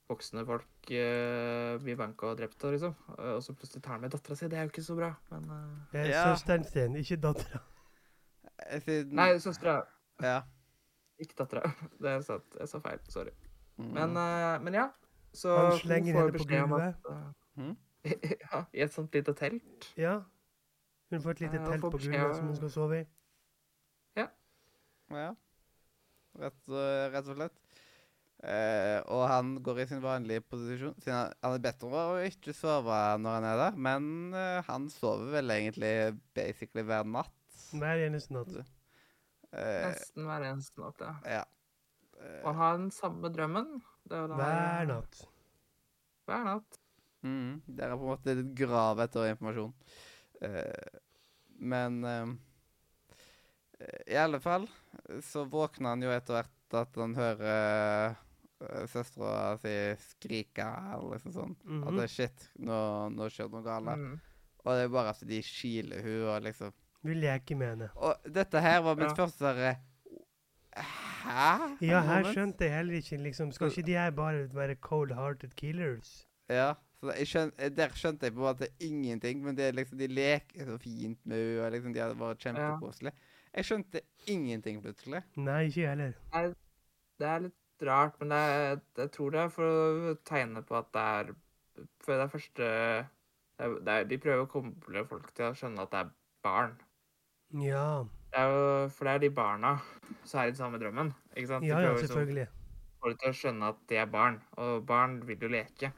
[0.09, 2.95] voksne folk uh, bli banka og drept, liksom.
[3.19, 4.47] Og så plutselig tar han med dattera si.
[4.49, 5.99] Det er jo ikke så bra, men uh...
[5.99, 6.23] Ja.
[6.31, 7.61] søsteren sin, ikke dattera.
[9.13, 9.83] Nei, søstera.
[10.25, 10.39] Ja.
[11.21, 11.69] Ikke dattera.
[12.01, 12.57] Det er sant.
[12.57, 13.05] Jeg sa feil.
[13.13, 13.35] Sorry.
[13.77, 13.93] Mm.
[13.99, 14.87] Men, uh, men ja.
[15.37, 16.89] Så Han slenger henne på gulvet.
[16.89, 17.77] at, eh, Mhm.
[18.53, 19.93] Ja, i et sånt lite telt.
[19.97, 20.21] Ja.
[21.11, 23.05] Hun får et lite Ja, telt på gulvet som hun skal sove i.
[25.11, 25.31] Ja.
[26.39, 27.57] Rett, og- rett og slett.
[28.39, 30.95] Eh, og han går i sin vanlige posisjon.
[31.03, 34.61] Siden han han er bedt om å ikke sove når han er der, men eh,
[34.69, 35.91] han sover vel egentlig
[36.39, 37.33] basically hver natt.
[37.73, 38.53] Hver eneste natt.
[39.51, 41.15] Eh, Nesten hver eneste natt, ja.
[41.27, 41.45] ja.
[42.21, 43.81] Eh, Og han har den samme drømmen.
[44.11, 45.19] Er Hver natt.
[46.29, 46.79] Hver natt.
[47.25, 49.75] mm, det er på en måte litt grav etter informasjon.
[50.47, 50.99] Eh,
[51.59, 52.37] men eh,
[54.07, 54.67] i alle fall
[55.23, 58.17] så våkner han jo etter hvert at han hører
[58.61, 61.53] uh, søstera si skrike eller liksom sånn.
[61.61, 61.97] At Mhm.
[61.97, 62.79] det er shit, nå,
[63.15, 63.93] nå skjer det noe galt.
[63.99, 64.21] Mm.
[64.65, 66.73] Og det er bare at de kiler hun og liksom
[67.05, 67.91] Vi leker med henne.
[67.97, 69.15] Og dette her var mitt Ja.
[69.15, 69.77] første sånn
[70.79, 71.77] Hæ?
[71.83, 76.27] Ja, her skjønte jeg heller ikke liksom Skal ikke de her bare være cold-hearted killers?
[76.51, 76.75] Ja.
[76.99, 79.99] Så jeg skjøn, eh, der skjønte jeg på en måte ingenting, men det er liksom,
[80.01, 83.13] de leker så fint med henne, og liksom, de hadde vært kjempekoselig.
[83.55, 85.23] Jeg skjønte ingenting plutselig.
[85.39, 86.57] Nei, ikke jeg heller.
[87.19, 90.77] Det er litt rart, men det er, jeg tror det er for å tegne på
[90.79, 91.33] at det er
[92.03, 95.55] For det er første det er, det er, De prøver å koble folk til å
[95.59, 96.13] skjønne at det er
[96.47, 96.75] barn.
[97.63, 98.05] Ja.
[98.33, 99.77] Det er jo, for det er de barna
[100.25, 101.15] som er i den samme drømmen.
[101.37, 101.65] ikke sant?
[101.65, 102.49] De Ja, ja, liksom selvfølgelig.
[103.05, 105.93] dem til å skjønne at de er barn, og barn vil jo leke.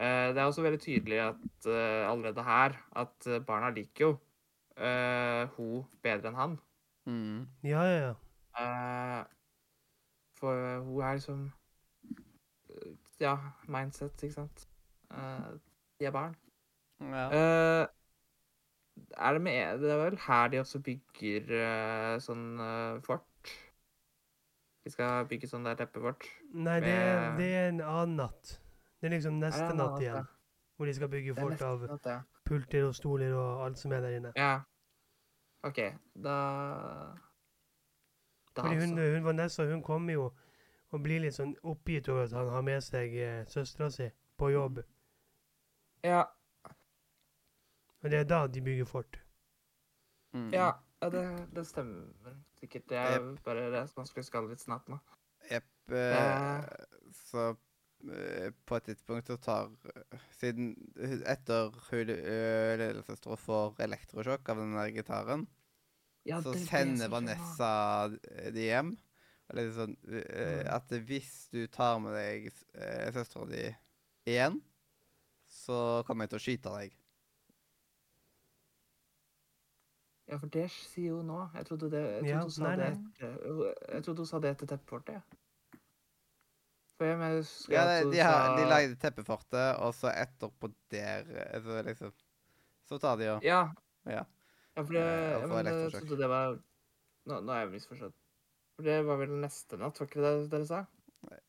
[0.00, 4.10] Eh, det er også veldig tydelig at eh, allerede her at eh, barna liker jo
[4.80, 6.54] uh, hun bedre enn han.
[7.10, 7.40] Mm.
[7.66, 8.14] Ja, ja, ja.
[8.56, 9.24] Uh,
[10.40, 11.42] for hun er liksom
[13.20, 13.34] Ja,
[13.68, 14.64] mindset, ikke sant.
[15.12, 15.58] Uh,
[16.00, 16.36] de er barn.
[17.00, 17.26] Ja.
[17.28, 17.86] Uh,
[19.16, 22.46] er det med Det er vel her de også bygger uh, sånn
[23.04, 23.52] fort?
[24.84, 26.24] De skal bygge sånn der teppefort.
[26.54, 28.59] Nei, det, Med- det er en annen natt.
[29.00, 30.28] Det er liksom neste Ja, natt igjen.
[30.76, 32.20] Hvor de skal bygge fort av natt, ja.
[32.44, 34.32] pulter og stoler og alt som er der inne.
[34.36, 34.60] Ja.
[35.62, 35.78] OK,
[36.14, 36.36] da
[38.56, 39.14] da, Fordi hun, altså.
[39.14, 40.30] hun Vanessa hun kommer jo
[40.90, 44.08] og blir litt sånn oppgitt over at han har med seg eh, søstera si
[44.40, 44.80] på jobb.
[46.02, 46.24] Ja,
[48.02, 49.20] Og det er da de bygger fort.
[50.32, 50.52] Mm.
[50.54, 52.88] ja, ja det, det stemmer sikkert.
[52.88, 54.98] Det er jo bare det som man skulle skalle litt snart nå.
[55.50, 55.68] Jepp.
[55.92, 56.64] Eh,
[57.28, 57.56] så eh,
[58.66, 60.70] på et tidspunkt så tar eh, Siden
[61.28, 63.02] etter eh,
[63.36, 65.46] får elektrosjokk av den der gitaren,
[66.24, 67.08] Ja, så det er det sender.
[67.12, 68.08] Vanessa
[68.54, 68.94] de hjem.
[69.50, 70.68] Eller er sånn eh, Mm.
[70.76, 72.50] at hvis du tar med deg
[73.12, 73.64] søstera di
[74.30, 74.60] igjen,
[75.50, 76.96] så kommer jeg til å skyte deg.
[80.30, 81.40] Ja, for det sier hun nå.
[81.56, 82.98] Jeg trodde, det, jeg trodde, Ja, hun, sa nei, det nei.
[83.10, 85.14] etter, jeg trodde hun sa det etter teppefortet.
[85.18, 85.38] Ja.
[87.00, 91.22] For jeg mener, husker Ja, de, de, har, de lagde teppefortet, og så etterpå der
[91.32, 92.10] eh, Så liksom
[92.90, 93.62] Så tar de og Ja.
[94.04, 94.26] Ja.
[94.76, 96.58] ja for det, Eh, men jeg trodde det var
[97.24, 98.14] Nå, nå er jeg misforstått.
[98.76, 100.82] For det var vel neste natt, var ikke det dere sa?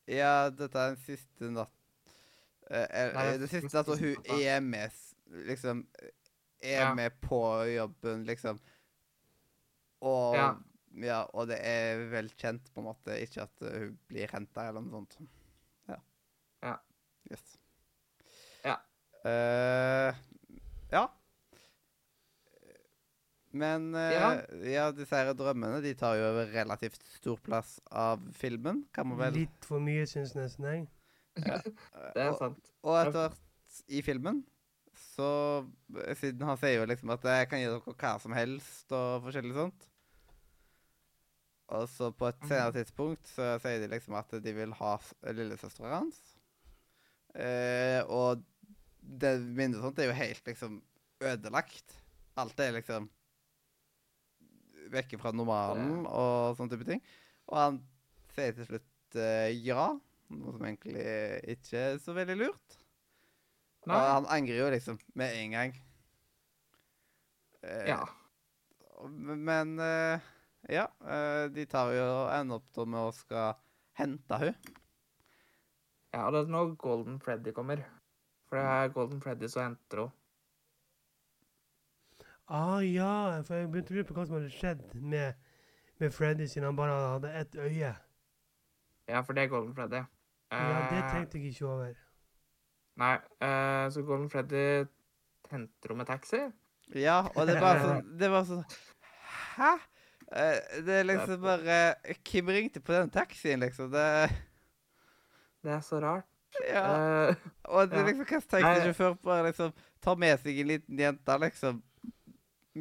[0.08, 1.76] Ja, dette er den siste natt
[2.70, 4.40] eh, er, Nei, det er siste natt, og hun natta.
[4.40, 5.00] er med
[5.52, 5.84] Liksom
[6.62, 6.94] Er Ja.
[6.94, 7.42] med på
[7.74, 8.60] jobben, liksom.
[10.00, 10.50] Og Ja.
[11.02, 13.16] ja, og det er vel kjent, på en måte.
[13.20, 15.18] Ikke at eh, hun blir henta eller noe sånt.
[16.62, 16.76] Ja.
[16.76, 16.78] Ja.
[17.30, 17.58] Yes.
[18.64, 18.76] Ja.
[19.26, 20.14] Uh,
[20.92, 21.04] ja.
[23.52, 24.28] Men uh, Ja.
[24.64, 29.36] ja, disse her drømmene de tar jo relativt stor plass av filmen, kan man vel
[29.42, 30.86] Litt for mye, syns nesten jeg.
[32.14, 32.72] Det er sant.
[32.84, 34.42] og etter hvert i filmen
[35.14, 35.28] så
[36.20, 39.54] Siden han sier jo liksom at jeg kan gi dere hva som helst og forskjellig
[39.56, 39.88] sånt.
[41.72, 44.92] Og så på et senere tidspunkt så sier de liksom at de vil ha
[45.32, 46.20] lillesøstera hans.
[47.32, 48.42] Eh, og
[49.02, 50.78] det minnet og sånt er jo helt liksom
[51.22, 51.98] ødelagt.
[52.40, 53.08] Alt er liksom
[54.92, 57.02] vekke fra normalen og sånne type ting.
[57.50, 57.78] Og han
[58.34, 59.88] sier til slutt uh, ja,
[60.32, 60.96] noe som egentlig
[61.54, 62.76] ikke er så veldig lurt.
[63.88, 63.96] Nei?
[63.96, 65.74] Og han angrer jo liksom med en gang.
[67.62, 68.02] Uh, Ja.
[69.08, 70.30] Men uh,
[70.70, 70.86] ja,
[71.50, 73.56] de tar jo ender opp med å skal
[73.98, 74.76] hente hun.
[76.12, 77.82] Ja, det er nå Golden Freddy kommer.
[78.48, 80.18] For det er Golden Freddy som henter henne.
[82.52, 85.38] Ah, ja, for jeg begynte å lure på hva som hadde skjedd med,
[86.02, 87.92] med Freddy siden han bare hadde ett øye.
[89.08, 90.02] Ja, for det er Golden Freddy.
[90.52, 91.94] Ja, det Eh, tenkte jeg ikke over.
[93.00, 94.84] Nei, uh, så Golden Freddy
[95.48, 96.42] henter henne med taxi.
[96.92, 98.64] Ja, og det var sånn Det var sånn
[99.56, 99.70] Hæ?
[100.28, 101.78] Uh, det er liksom bare
[102.24, 103.88] Kim ringte på den taxien, liksom.
[103.94, 104.28] Det
[105.62, 106.28] Det er så rart.
[106.68, 106.82] Ja.
[107.30, 107.34] Uh,
[107.72, 109.36] Og det liksom hva taxisjåfør på?
[109.46, 109.72] liksom
[110.04, 111.78] ta med seg en liten jente, liksom,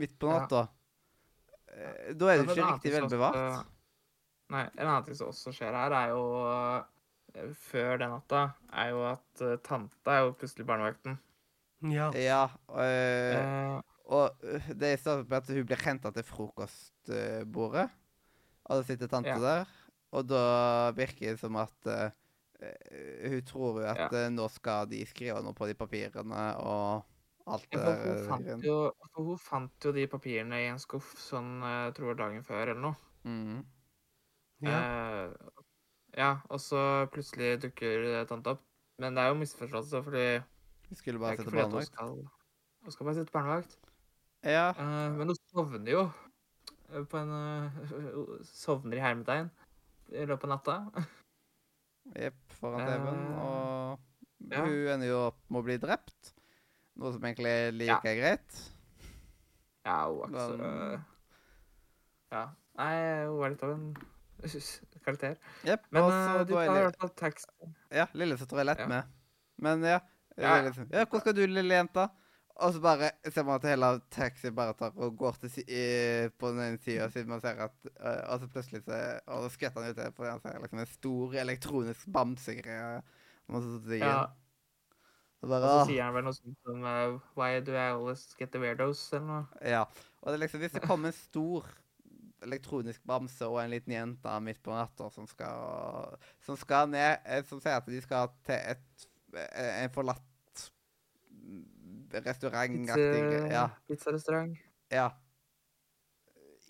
[0.02, 0.66] midt på natta.
[0.68, 1.92] Ja.
[2.20, 3.36] Da er du ikke riktig vel bevart.
[3.38, 3.68] også-
[4.52, 8.42] Nei, en annen ting som også skjer her, er jo eh, Før den natta,
[8.74, 11.14] er jo at uh, tante er jo plutselig barnevakten.
[11.88, 12.10] Ja.
[12.12, 12.42] Ja,
[12.76, 17.88] eh, uh, og eh, det er med at hun blir henta til frokostbordet.
[18.66, 19.40] Og det sitter tante Ja.
[19.40, 19.66] der.
[20.12, 22.12] Og da virker det som at eh, eh,
[22.62, 24.26] hun tror jo at Ja.
[24.26, 27.06] eh, nå skal de skrive noe på de papirene og
[27.50, 28.76] alt ja, det for hun, fant jo,
[29.16, 32.82] for hun fant jo de papirene i en skuff sånn, jeg tror dagen før eller
[32.82, 32.96] noe.
[33.26, 33.64] Mhm.
[34.62, 34.80] ja.
[34.82, 35.52] Eh,
[36.18, 38.66] ja, og så plutselig dukker tante opp.
[39.00, 40.26] Men det er jo misforståelse, fordi
[40.90, 42.12] Hun skulle bare sitte at hun skal
[42.84, 43.78] Hun skal bare sitte barnevakt.
[44.44, 44.70] Ja.
[44.78, 46.04] Eh, men hun sovner jo
[46.92, 47.80] eh, på en eh,
[48.44, 49.50] Sovner i hermetegn
[50.12, 50.78] i løpet av natta.
[52.18, 53.24] Jepp, foran Eh, TV-en.
[53.42, 54.62] Og ja.
[54.66, 56.34] hun ender jo opp med å bli drept.
[57.02, 58.16] Noe som egentlig like Ja.
[58.22, 58.62] greit.
[59.86, 61.04] Ja, hun er ikke så
[62.32, 62.44] Ja.
[62.78, 63.96] Nei, hun var litt av en
[65.06, 65.36] karakter.
[65.68, 67.50] Yep, Men også, eh, er tar i hvert fall tekst
[67.92, 68.88] Ja, lillesøster er lett Ja.
[68.88, 69.04] med.
[69.62, 70.00] Men ja.
[70.38, 70.56] Ja,
[70.90, 72.08] ja, hvor skal du, lille jenta?
[72.56, 75.86] Og så bare ser man at hele taxien bare tar og går til si i,
[76.40, 79.56] på den ene sida, siden man ser at eh, Og så plutselig så Og så
[79.56, 83.02] skvetter han ut fordi han ser liksom en stor elektronisk bamsegreie.
[84.00, 84.26] Ja,
[85.42, 88.28] Og bare, og så sier han vel noe sånt som uh, Why do I always
[88.38, 89.08] get the weirdos?
[89.14, 89.46] Eller noe.
[89.66, 89.86] Ja.
[90.22, 91.66] Og det er liksom, hvis det kommer en stor
[92.46, 97.44] elektronisk bamse og en liten jente midt på natta som skal, som skal ned eh,
[97.46, 100.66] Som sier at de skal til et, en forlatt
[102.14, 102.96] restaurantaktig
[103.32, 103.66] Pizza, Ja.
[103.88, 104.58] Pizzarestaurant.
[104.92, 105.10] ja.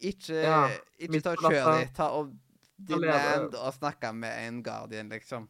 [0.02, 1.88] Ikke, Ja, ikke ta dem.
[1.94, 2.32] Ta og
[2.82, 5.48] demand og snakke med en guardian, liksom.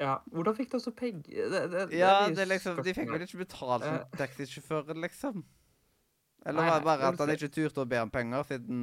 [0.00, 1.22] Ja, hvordan fikk de også penger?
[1.50, 5.44] Det, det, det Ja, det er liksom, de fikk vel ikke betalt som taxisjåføren, liksom?
[6.46, 8.82] Eller Nei, var det bare at han ikke turte å be om penger, siden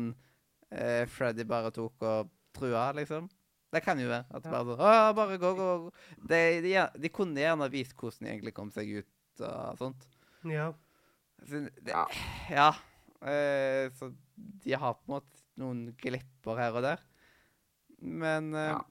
[0.72, 3.30] eh, Freddy bare tok og trua, liksom.
[3.76, 4.26] Det kan jo være.
[4.32, 4.52] At Ja.
[4.52, 5.92] bare så, Å, bare gå, gå, gå.
[6.32, 9.08] De, de, de kunne gjerne vist hvordan de egentlig kom seg ut
[9.44, 10.06] og sånt.
[10.46, 10.70] Ja.
[11.46, 11.96] Så det,
[12.50, 12.70] Ja.
[13.26, 17.02] Eh, så de har på en måte noen glipper her og der.
[18.00, 18.82] Men eh, Ja.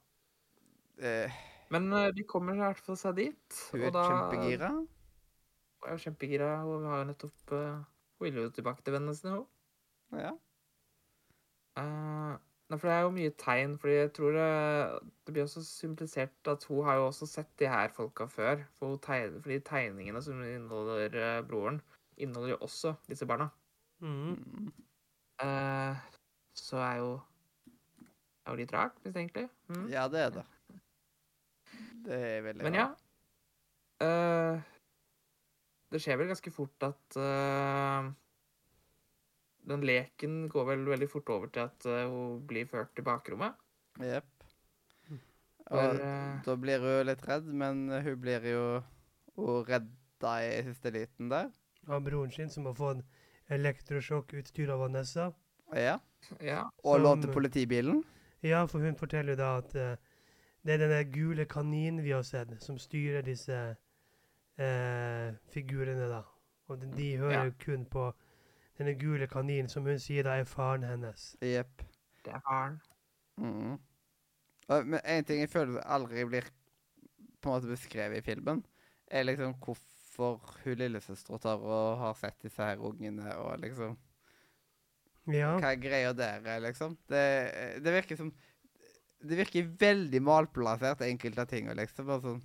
[0.98, 1.32] eh,
[1.70, 3.60] Men de kommer i hvert fall seg dit.
[3.72, 4.68] hun er og da kjempegira.
[4.74, 7.84] Hun er kjempegira, og vi har jo nettopp uh,
[8.18, 9.46] Hun vil jo tilbake til vennene sine, hun.
[10.18, 10.32] Ja.
[12.74, 15.62] Eh, nei, for det er jo mye tegn, fordi jeg tror det, det blir også
[15.62, 18.64] symbolisert at hun har jo også sett de her folka før.
[18.78, 21.80] For tegner, fordi tegningene som inneholder eh, broren,
[22.16, 23.48] inneholder jo også disse barna.
[24.00, 24.72] Mm.
[25.42, 25.96] Uh,
[26.54, 27.20] så er jo
[28.44, 29.48] er jo litt rart, mistenkelig.
[29.68, 29.88] Mm.
[29.88, 30.44] ja, det er det.
[32.04, 32.90] Det er veldig Men ja.
[34.02, 34.60] Uh,
[35.94, 38.06] det skjer vel ganske fort at eh,
[39.64, 43.54] Den leken går vel veldig fort over til at eh, hun blir ført til bakrommet.
[44.02, 44.28] Jepp.
[45.08, 48.64] For, Og eh, da blir hun litt redd, men hun blir jo
[49.38, 51.48] hun redda i siste liten der.
[51.88, 53.00] Av broren sin, som har fått
[53.52, 55.30] elektrosjokkutstyr av Vanessa.
[55.76, 55.98] Ja.
[56.44, 56.62] ja.
[56.84, 58.02] Og lånte politibilen.
[58.44, 59.96] Ja, for hun forteller jo da at uh,
[60.64, 63.56] det er denne gule kaninen vi har sett, som styrer disse
[64.60, 66.22] uh, figurene, da.
[66.68, 67.56] Og de, de hører Ja.
[67.64, 68.10] kun på
[68.78, 71.34] denne gule kaninen, som hun sier da er faren hennes.
[71.42, 71.82] Jepp.
[72.24, 72.80] Det er faren.
[73.38, 73.78] Mhm.
[74.68, 76.44] Og- Men en ting jeg føler aldri blir
[77.42, 78.64] på en måte beskrevet i filmen,
[79.10, 83.96] er liksom hvorfor hun lillesøstera tar og har sett disse her ungene, og liksom
[85.26, 85.58] Ja.
[85.58, 86.98] Hva er greia der, er, liksom?
[87.08, 88.32] Det, det virker som
[89.24, 92.04] Det virker veldig malplassert, enkelte av tingene, liksom.
[92.06, 92.42] Bare sånn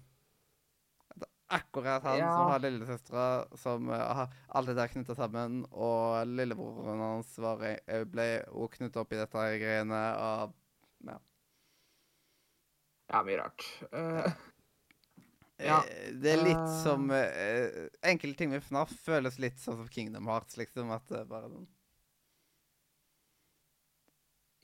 [1.49, 2.29] Akkurat han Ja.
[2.35, 8.03] som har lillesøstera, som uh, har alt der knytta sammen, og lillebroren hans var, eh,
[8.05, 10.53] ble òg knytta opp i dette greiene, og
[11.07, 11.17] Ja,
[13.09, 13.65] Ja, mye rart.
[13.91, 14.29] Uh,
[15.59, 15.81] Ja.
[15.83, 16.83] Eh, Det er litt Eh.
[16.83, 20.91] som uh, Enkelte ting med FNAF føles litt sånn som Kingdom Hearts, liksom.
[20.91, 21.67] At det bare sånn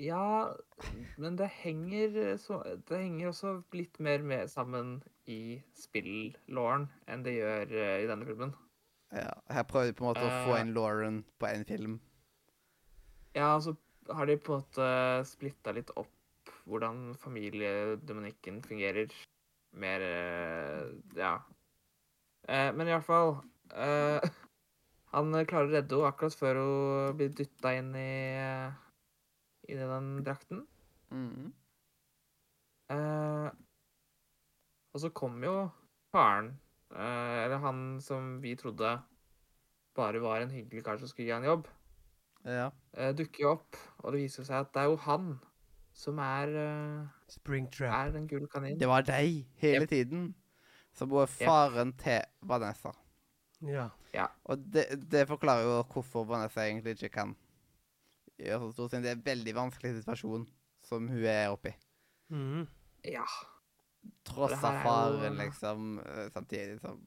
[0.02, 0.54] ja,
[1.18, 4.98] men det henger, så, det henger også litt mer med sammen
[5.32, 8.52] i spill-lauren enn det gjør eh, i denne filmen.
[9.16, 10.62] Ja, her prøver de på en måte å få Eh.
[10.66, 12.00] inn Lauren på én film.
[13.36, 13.76] Ja, så
[14.12, 14.90] har de på en måte
[15.28, 16.12] splitta litt opp
[16.66, 19.12] hvordan familiedemonikken fungerer.
[19.76, 21.38] Mer eh, Ja.
[22.48, 23.38] Eh, Men i hvert fall
[23.74, 24.22] eh,
[25.16, 28.74] Han klarer å redde henne akkurat før hun blir dytta inn i eh,
[29.70, 30.66] i den drakten.
[31.12, 31.54] Mm.
[32.94, 33.50] Eh,
[34.94, 35.56] og så kom jo
[36.14, 36.54] faren,
[36.94, 38.94] eh, eller han som vi trodde
[39.96, 41.68] bare var en hyggelig kar som skulle gi han jobb,
[42.46, 42.70] Ja.
[42.94, 45.40] eh, dukker jo opp, og det viser seg at det er jo han
[45.94, 47.94] som er, eh, Springtrap.
[48.08, 48.78] er den gule kaninen.
[48.80, 50.36] Det var deg hele tiden.
[50.94, 52.92] Som var faren til Vanessa.
[53.62, 53.90] Ja.
[54.46, 57.36] Og det, det forklarer jo hvorfor Vanessa egentlig ikke kan
[58.40, 60.48] gjøre så stort, siden det er en veldig vanskelig situasjon
[60.86, 61.74] som hun er oppi.
[62.34, 62.66] Mm.
[63.06, 63.26] Ja.
[64.26, 67.02] Tross av jo- faren, liksom, eh, samtidig som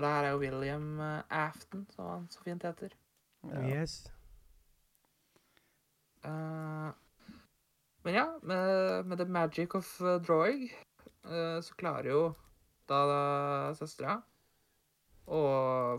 [0.00, 2.94] Og det her er jo William eh, Afton, som han så fint heter.
[3.44, 3.60] ja.
[3.68, 4.12] Yes.
[6.24, 6.92] Uh,
[8.04, 10.70] men ja, med, med the magic of eh, drawing,
[11.24, 12.22] uh, så klarer jo
[12.88, 13.20] da, da
[13.76, 14.18] søstera
[15.28, 15.40] å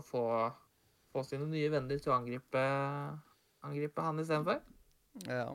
[0.06, 0.22] få,
[1.12, 2.62] få sine nye venner til å angripe,
[3.66, 4.62] angripe han istedenfor.
[5.28, 5.50] ja.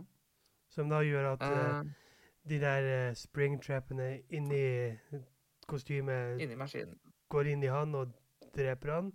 [0.69, 1.85] Som da gjør at eh, Uh,
[2.49, 4.95] de der uh, springtrappene inni
[5.67, 6.99] kostymet inni maskinen.
[7.29, 8.11] går inn i han og
[8.55, 9.11] dreper han.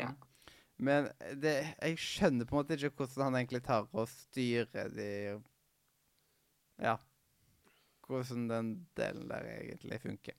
[0.00, 0.10] Ja.
[0.76, 1.08] Men
[1.40, 5.10] det, jeg skjønner på en måte ikke hvordan han egentlig tar og styrer de
[6.82, 6.96] Ja.
[8.06, 10.36] Hvordan den delen der egentlig funker.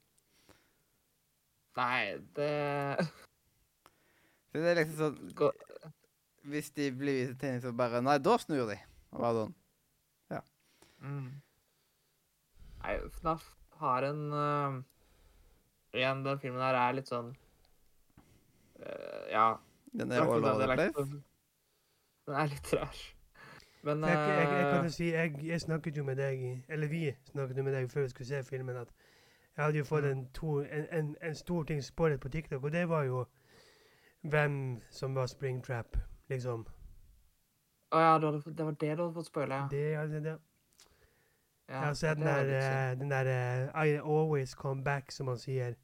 [1.77, 3.07] Nei, det
[4.57, 5.53] Så det er liksom sånn Gå-
[6.49, 8.77] Hvis de blir vist tegning, så bare Nei, da snur de.
[9.11, 9.53] Og bare sånn.
[11.01, 11.27] mm.
[12.83, 13.43] Nei, FNAF
[13.81, 14.79] har en uh,
[15.93, 17.29] Igjen, den filmen her er litt sånn
[18.81, 19.47] uh, Ja.
[19.93, 21.21] Den er all over the place.
[22.27, 22.97] Den er litt rar.
[23.87, 26.89] Men Jeg, jeg, jeg, kan eh, jo si, jeg, jeg snakket jo med deg, eller
[26.91, 28.89] vi snakket jo med deg før vi skulle se filmen, at
[29.55, 30.11] jeg hadde jo fått Mm.
[30.17, 33.23] en, to, en, en, en stor ting spoilet på TikTok, og det var jo
[34.29, 35.97] hvem som var Springtrap,
[36.29, 36.65] liksom.
[37.91, 39.55] Å ja, det var det du hadde fått spoile?
[39.55, 39.67] ja.
[39.71, 40.33] Det, altså, det.
[41.67, 41.73] ja.
[41.73, 43.29] Jeg har sett den der, eh, den der
[43.75, 45.75] uh, I always come back, som han sier,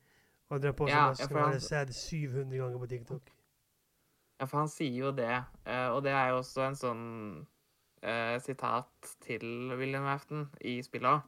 [0.50, 3.32] og drar på seg Ja, maske, for jeg han- har sett 700 ganger på TikTok.
[4.40, 7.48] Ja, for han sier jo det, Uh, og det er jo også en sånn
[8.04, 11.22] eh, sitat til William Afton i spillet òg.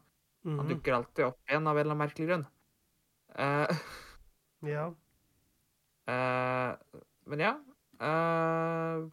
[0.43, 0.67] Han Mhm.
[0.73, 2.45] dukker alltid opp igjen av en eller annen merkelig grunn.
[3.39, 3.67] Eh,
[4.67, 4.89] Ja.
[6.07, 7.53] Eh, men ja
[7.99, 9.05] eh,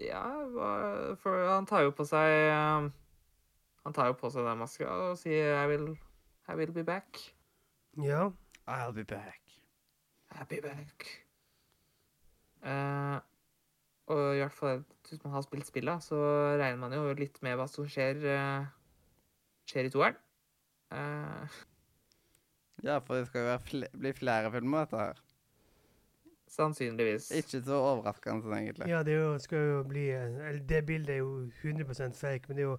[0.00, 0.22] Ja,
[0.54, 2.88] hva- for han tar jo på seg eh,
[3.84, 5.88] Han tar jo på seg den maska og sier I will,
[6.48, 7.18] I will be back.
[7.98, 8.30] Ja.
[8.70, 9.40] I'll be back.
[10.30, 11.06] I'll be back.
[12.62, 13.18] Eh,
[14.10, 16.18] og i hvert fall hvis man har spilt spillet, så
[16.60, 18.68] regner man jo litt med hva som skjer, eh,
[19.66, 20.18] skjer i toeren.
[20.94, 21.58] Eh,
[22.82, 25.20] Ja, for det skal jo være fl bli flere filmer, dette her.
[26.50, 27.30] sannsynligvis.
[27.38, 28.88] Ikke så overraskende sånn, egentlig.
[28.90, 32.48] ja, det er jo, skal jo bli eh, Eller det bildet er jo 100% fake,
[32.48, 32.78] men det er jo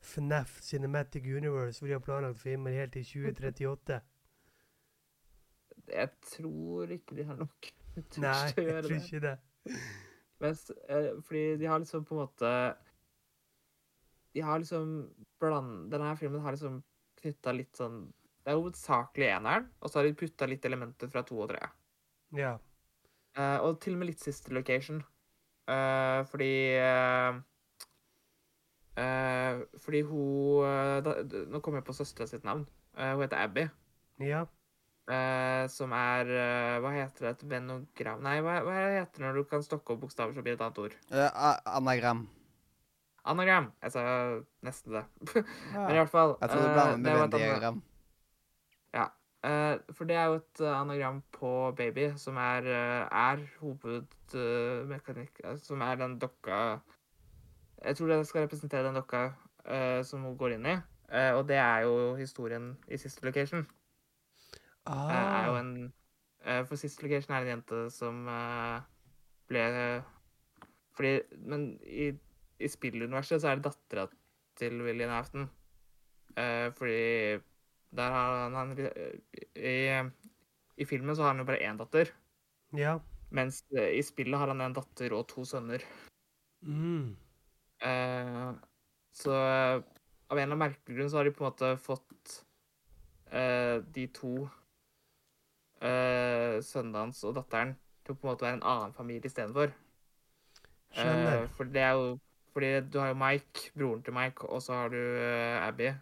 [0.00, 4.00] FNAF Cinematic Universe, hvor de har planlagt filmer helt til 2038.
[5.88, 9.34] Jeg tror ikke de har nok tørst Nei, å jeg tror ikke det.
[10.38, 12.50] Mens, eh, fordi de har liksom på en måte
[14.34, 14.92] De har liksom
[15.40, 15.90] bland...
[15.90, 16.82] Denne filmen har liksom
[17.18, 18.04] knytta litt sånn
[18.48, 21.66] Det er hovedsakelig eneren, og så har de putta litt elementer fra to og tre.
[22.32, 22.54] Ja.
[23.36, 25.02] Uh, og til og med litt siste Location.
[25.68, 26.48] Uh, fordi
[26.80, 27.36] uh,
[28.96, 31.12] eh, Fordi hun da,
[31.52, 32.62] Nå kommer jeg på søstera sitt navn.
[32.96, 33.66] Eh, hun heter Abby.
[34.24, 34.46] Ja.
[35.12, 36.32] eh, som er
[36.80, 37.34] Hva heter det?
[37.36, 40.56] Et venogram Nei, hva, hva heter det når du kan stokke opp bokstaver som blir
[40.56, 40.96] et annet ord?
[41.12, 42.24] Eh, anagram.
[43.28, 43.70] Anagram.
[43.84, 44.08] Jeg sa
[44.64, 45.04] nesten det.
[45.76, 47.97] Men i hvert fall Jeg tror du blander med er
[48.92, 49.18] Venn-diagram.
[49.46, 55.38] Eh, for det er jo et eh, anagram på baby, som er, eh, er hovedmekanikk
[55.62, 56.80] Som er den dokka
[57.84, 59.30] Jeg tror det skal representere den dokka
[60.02, 60.74] som hun går inn i.
[61.36, 63.66] Og det er jo historien i Sister Location.
[64.88, 65.92] Eh, er jo Ah, en
[66.66, 68.24] For Sister Location er en jente som
[69.48, 70.02] ble
[70.96, 72.18] Fordi Men i,
[72.58, 74.08] i spilluniverset så er det dattera
[74.56, 75.50] til William Afton.
[76.78, 77.38] Fordi
[77.90, 78.72] der har han, han
[79.56, 79.78] i,
[80.76, 82.12] I filmen så har han jo bare én datter.
[82.76, 82.98] ja.
[83.30, 85.82] Mens eh, i spillet har han en datter og to sønner.
[86.64, 87.16] Mm.
[87.84, 88.52] Eh,
[89.12, 89.82] så eh,
[90.28, 92.38] av en eller annen merkelig grunn så har de på en måte fått
[93.30, 94.32] eh, de to
[95.84, 99.76] eh, sønnene hans og datteren til å på en måte være en annen familie istedenfor.
[100.96, 101.42] Skjønner.
[101.42, 102.16] Eh, for det er jo
[102.56, 105.92] Fordi du har jo Mike, broren til Mike, og så har du eh, Abby.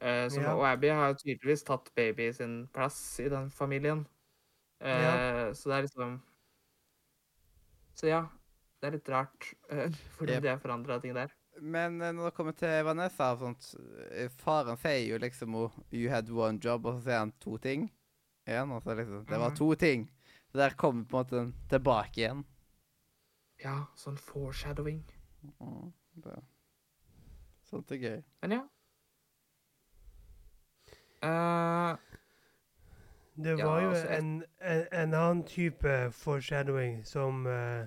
[0.00, 0.54] Eh, som, Ja.
[0.54, 4.06] Og Abby har tydeligvis tatt baby sin plass i den familien.
[4.80, 5.52] Eh, Ja.
[5.54, 6.22] Så det er liksom
[7.94, 8.24] Så ja.
[8.80, 9.54] Det er litt rart
[10.18, 10.42] fordi Yep.
[10.42, 11.30] de har forandra ting der.
[11.60, 13.68] Men eh, når det kommer til Vanessa og sånt
[14.10, 17.56] eh, Faren sier jo liksom oh, 'You had one job', og så sier han to
[17.58, 17.90] ting.
[18.46, 19.56] Igjen, og så liksom Det var Mhm.
[19.56, 20.10] to ting.
[20.52, 22.44] Så der kommer på en måte tilbake igjen.
[23.64, 25.04] Ja, sånn foreshadowing.
[25.60, 26.42] Mm, det.
[27.62, 28.22] Sånt er gøy.
[28.42, 28.62] Men ja.
[31.24, 31.96] Eh,
[33.44, 37.86] Det var jo altså, jo en, en, en annen type foreshadowing som, uh,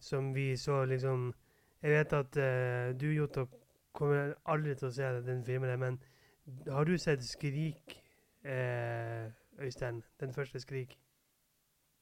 [0.00, 1.34] som vi så liksom
[1.82, 3.46] Jeg vet at uh, du, Jotto,
[3.92, 6.02] kommer aldri til å se den filmen, men
[6.68, 8.02] har du sett 'Skrik',
[9.58, 10.02] Øystein?
[10.20, 10.98] Den første 'Skrik'?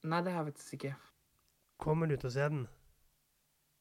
[0.02, 0.94] nei, det har jeg faktisk ikke.
[1.78, 2.68] Kommer du til å se den?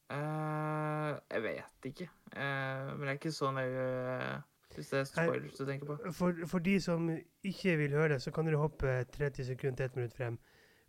[0.09, 2.09] Jeg vet ikke.
[2.35, 3.85] Men det er ikke så nøye
[4.19, 4.41] eh,
[4.75, 6.11] hvis det er spoilers du tenker på.
[6.11, 7.09] For, for de som
[7.43, 10.39] ikke vil høre det, så kan dere hoppe 30 sekunder til 1 minutt frem.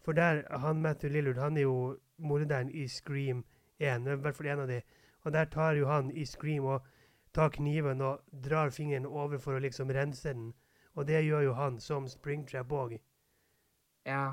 [0.05, 3.45] For der, han Matthew Lillard, han er jo morderen i Scream
[3.79, 4.81] 1, i hvert fall en av de.
[5.25, 6.87] Og der tar jo han i Scream og
[7.35, 10.53] tar kniven og drar fingeren over for å liksom rense den.
[10.95, 12.97] Og det gjør jo han som Springtrap òg.
[14.07, 14.33] Ja.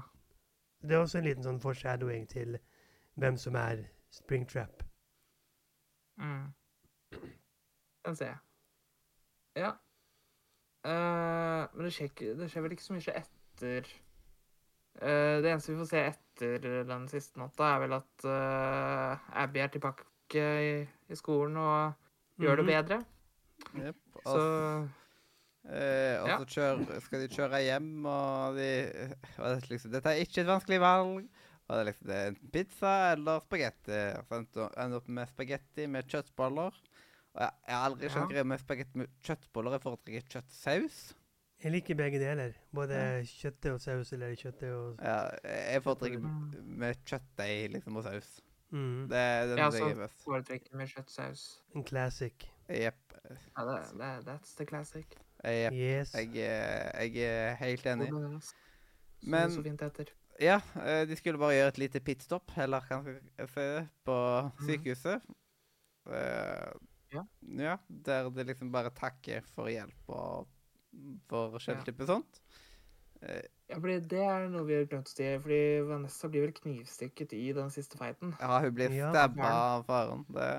[0.82, 2.58] Det er også en liten sånn foreshadowing til
[3.20, 4.84] hvem som er Springtrap.
[6.22, 6.54] Mm.
[8.06, 8.38] Den ser jeg.
[9.60, 9.74] Ja.
[10.84, 13.86] Uh, men det skjer, ikke, det skjer vel ikke så mye etter
[15.00, 19.62] uh, Det eneste vi får se etter den siste natta, er vel at uh, Abby
[19.64, 21.94] er tilbake i, i skolen og
[22.42, 22.72] gjør det Mhm.
[22.74, 23.00] bedre.
[23.78, 23.96] Yep.
[24.26, 24.40] Så
[25.70, 26.38] eh, og ja.
[26.42, 28.70] så kjør, skal de kjøre hjem, og de
[29.38, 31.30] og det liksom, Dette er ikke et vanskelig valg.
[31.64, 34.00] Og det er liksom det er enten pizza eller spagetti.
[34.20, 36.76] Og så ender opp med spagetti med kjøttboller.
[37.36, 38.34] Og jeg, jeg har aldri skjønt Ja.
[38.34, 39.72] greia med spagetti med kjøttboller.
[39.72, 41.14] Jeg foretrekker kjøttsaus.
[41.64, 42.54] Jeg liker begge deler.
[42.76, 43.22] Både Ja.
[43.24, 45.30] kjøttet og saus eller kjøttet og Ja,
[45.74, 46.64] jeg foretrekker Mm.
[46.78, 48.42] med kjøttdeig liksom, og saus.
[48.72, 50.24] mm, Det er den Ja, jeg så- er best.
[50.24, 51.60] foretrekker med kjøttsaus.
[51.76, 52.34] En classic.
[52.70, 52.96] Jepp.
[53.58, 55.06] Ja, det, det, that's the classic.
[55.44, 55.74] Jepp.
[55.74, 56.14] Yes.
[56.14, 58.12] Jeg, er- jeg er helt enig.
[59.24, 60.06] Men- så fint heter.
[60.40, 63.06] ja, eh, de skulle bare gjøre et lite pitstop, eller kan
[63.38, 64.68] jeg si det, på Mhm.
[64.70, 65.22] sykehuset.
[66.08, 66.74] Eh,
[67.14, 67.24] Ja.
[67.60, 67.78] ja.
[67.88, 70.48] Der det liksom bare takker for hjelp og
[71.30, 71.82] for Ja.
[71.84, 72.42] type sånt.
[73.22, 75.24] Eh, Ja, fordi det er noe vi har glemt å si.
[75.42, 78.36] Fordi Vanessa blir vel knivstukket i den siste fighten.
[78.40, 79.10] ja, hun blir Ja.
[79.12, 80.26] stabba av faren.
[80.28, 80.50] Det,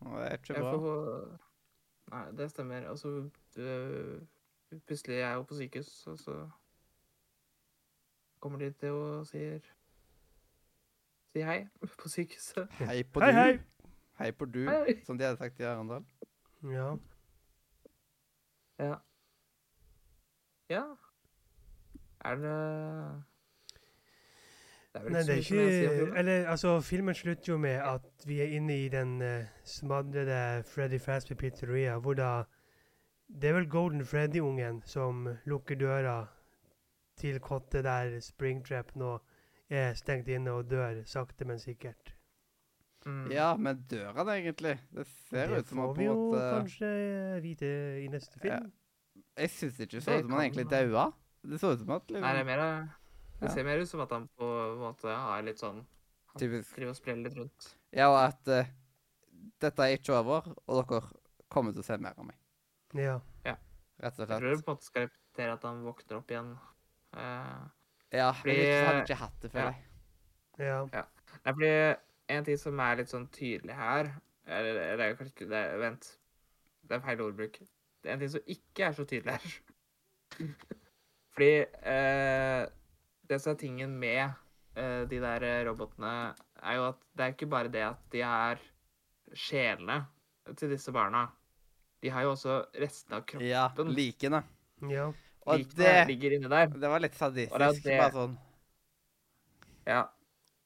[0.00, 0.72] det er ikke bra.
[0.78, 1.38] Får...
[2.12, 2.86] Nei, det stemmer.
[2.88, 4.20] Og så øh,
[4.86, 6.50] plutselig er hun på sykehus, og så
[8.40, 9.60] kommer de til og sier
[11.34, 11.64] Si hei
[11.98, 12.70] på sykehuset.
[12.78, 13.36] Hei på Hei, du.
[13.38, 13.52] hei.
[13.52, 13.58] Hei
[14.38, 15.00] på du, Hei.
[15.04, 16.04] som de hadde sagt i Arendal.
[16.62, 16.96] Ja.
[18.78, 18.94] Ja.
[20.70, 20.84] Ja.
[22.24, 23.22] Er det
[24.92, 26.18] Det er vel Nei, det er ikke.
[26.18, 30.98] Eller, altså, filmen slutter jo med at vi er inne i den uh, smadrede Freddy
[30.98, 32.42] Fazbear pizzeria, hvor da
[33.26, 36.26] Det er vel Golden Freddy-ungen som lukker døra
[37.16, 39.18] til kottet der Springtrap nå
[39.70, 42.13] er stengt inne og dør sakte, men sikkert.
[43.04, 43.26] Mm.
[43.34, 44.78] Ja, men dør han egentlig?
[44.96, 47.68] Det ser det ut som får han på vi jo måte kanskje eh, vite
[48.00, 48.70] i neste film.
[49.36, 51.04] Jeg syns ikke så Det ut som han egentlig daua.
[51.44, 52.62] Det så ut som at Nei, det er liksom, mer
[53.40, 53.52] Det Ja.
[53.54, 56.72] ser mer ut som at han på en måte har litt sånn Han Typisk.
[56.76, 57.68] driver og spreller litt rundt.
[57.92, 58.72] Ja, og at uh,
[59.60, 61.02] dette er ikke over, og dere
[61.52, 62.36] kommer til å se mer av meg.
[62.94, 63.20] Ja.
[64.00, 66.54] Rett og Jeg tror det på en måte skal repetere at han våkner opp igjen.
[67.14, 67.68] Uh,
[68.14, 69.74] Ja, Fordi- Ellers så har han ikke hatt det, før.
[70.58, 70.64] Ja.
[70.64, 70.88] ja.
[70.92, 71.04] ja.
[71.44, 71.72] Nei, fordi
[72.28, 74.08] en ting som er litt sånn tydelig her
[74.46, 76.08] Eller det er jo kanskje det Vent.
[76.84, 77.58] Det er feil ordbruk.
[78.04, 79.54] Det er en ting som ikke er så tydelig her.
[81.34, 82.64] Fordi eh,
[83.30, 84.20] det som er tingen med
[84.76, 88.20] eh, de der eh, robotene, er jo at det er ikke bare det at de
[88.28, 88.60] er
[89.32, 90.02] sjelene
[90.60, 91.24] til disse barna.
[92.04, 93.48] De har jo også resten av kroppen.
[93.48, 94.42] Ja, likene.
[94.92, 95.08] ja.
[95.44, 96.68] Og Likene det, ligger inni der.
[96.72, 97.84] det var litt sadistisk.
[97.84, 98.36] det- Bare sånn
[99.88, 100.02] Ja.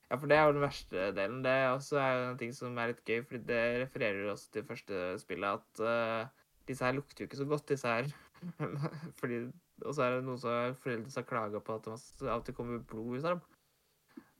[0.08, 1.42] Ja, for det er jo den verste delen.
[1.44, 4.64] Det er også er en ting som er litt gøy, fordi det refererer også til
[4.64, 8.08] første spillet, at uh, disse her lukter jo ikke så godt, disse her.
[9.20, 9.42] fordi,
[9.84, 12.80] og så er det noen som foreldre som har klaga på at det til kommer
[12.88, 13.44] blod ut av dem.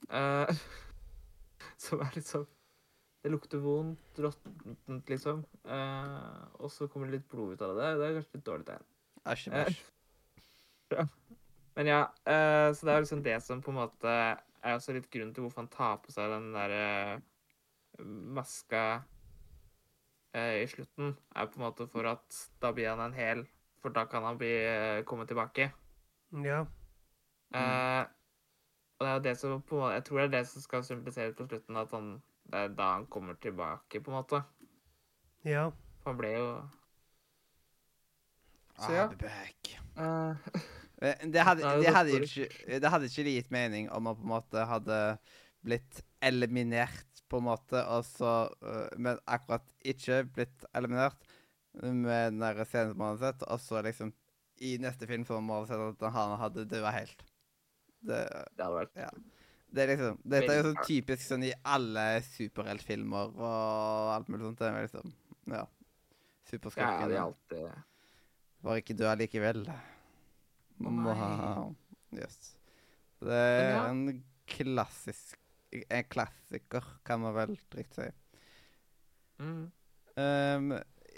[0.09, 0.65] Uh,
[1.85, 2.47] som er litt sånn
[3.19, 5.45] Det lukter vondt, råttent, liksom.
[5.69, 7.95] Uh, og så kommer det litt blod ut av det.
[7.99, 8.91] Det er kanskje litt dårlig tegn.
[9.29, 9.81] Æsj, æsj.
[11.77, 14.13] Men ja, så det er liksom det som på en måte
[14.69, 17.21] er også litt grunnen til hvorfor han tar på seg den der eh,
[18.39, 18.83] maska
[20.35, 23.45] eh, i slutten, er på en måte for at da blir han en hel,
[23.83, 25.73] for da kan han bli, eh, komme tilbake.
[26.45, 26.65] ja.
[27.49, 28.05] Eh,
[28.99, 30.63] og det er jo det som på en måte, Jeg tror det er det som
[30.63, 34.43] skal symboliseres på slutten, at han, det er da han kommer tilbake, på en måte.
[35.45, 35.71] Ja.
[36.03, 36.49] For han ble jo
[38.79, 39.07] Så I'll ja.
[39.07, 39.81] be back.
[39.97, 40.37] Eh,
[40.99, 42.47] Det hadde, det det hadde, ikke,
[42.83, 44.97] det hadde ikke gitt mening om man på en måte hadde
[45.63, 51.19] blitt eliminert, på en måte, og så øh, Men akkurat ikke blitt eliminert
[51.83, 54.15] med den der scenen man hadde sett, og så liksom
[54.65, 57.21] I neste film så må man sett at han hadde dødd helt.
[58.01, 58.23] Det,
[58.57, 59.11] det hadde vært Ja.
[59.75, 64.49] det er liksom Dette er jo sånn typisk sånn i alle superheltfilmer og alt mulig
[64.49, 64.59] sånt.
[64.59, 65.15] Det er liksom
[65.53, 65.67] Ja.
[66.81, 67.85] Ja, det er alltid
[68.65, 69.67] Bare ikke dø allikevel.
[70.85, 71.73] Ha
[72.17, 72.57] Yes.
[73.21, 73.81] Det er ja.
[73.91, 75.37] en klassisk
[75.91, 78.07] En klassiker, kan man vel trygt si.
[79.39, 79.67] mm.
[80.19, 80.73] Um,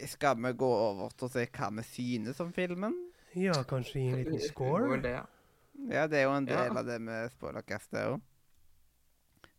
[0.07, 2.97] skal vi gå over til å si hva vi synes om filmen?
[3.39, 4.99] ja, kanskje gi en liten score?
[5.01, 5.23] det, ja.
[5.89, 6.79] Ja, det er jo en del Ja.
[6.81, 8.21] av det med spoilercastet òg.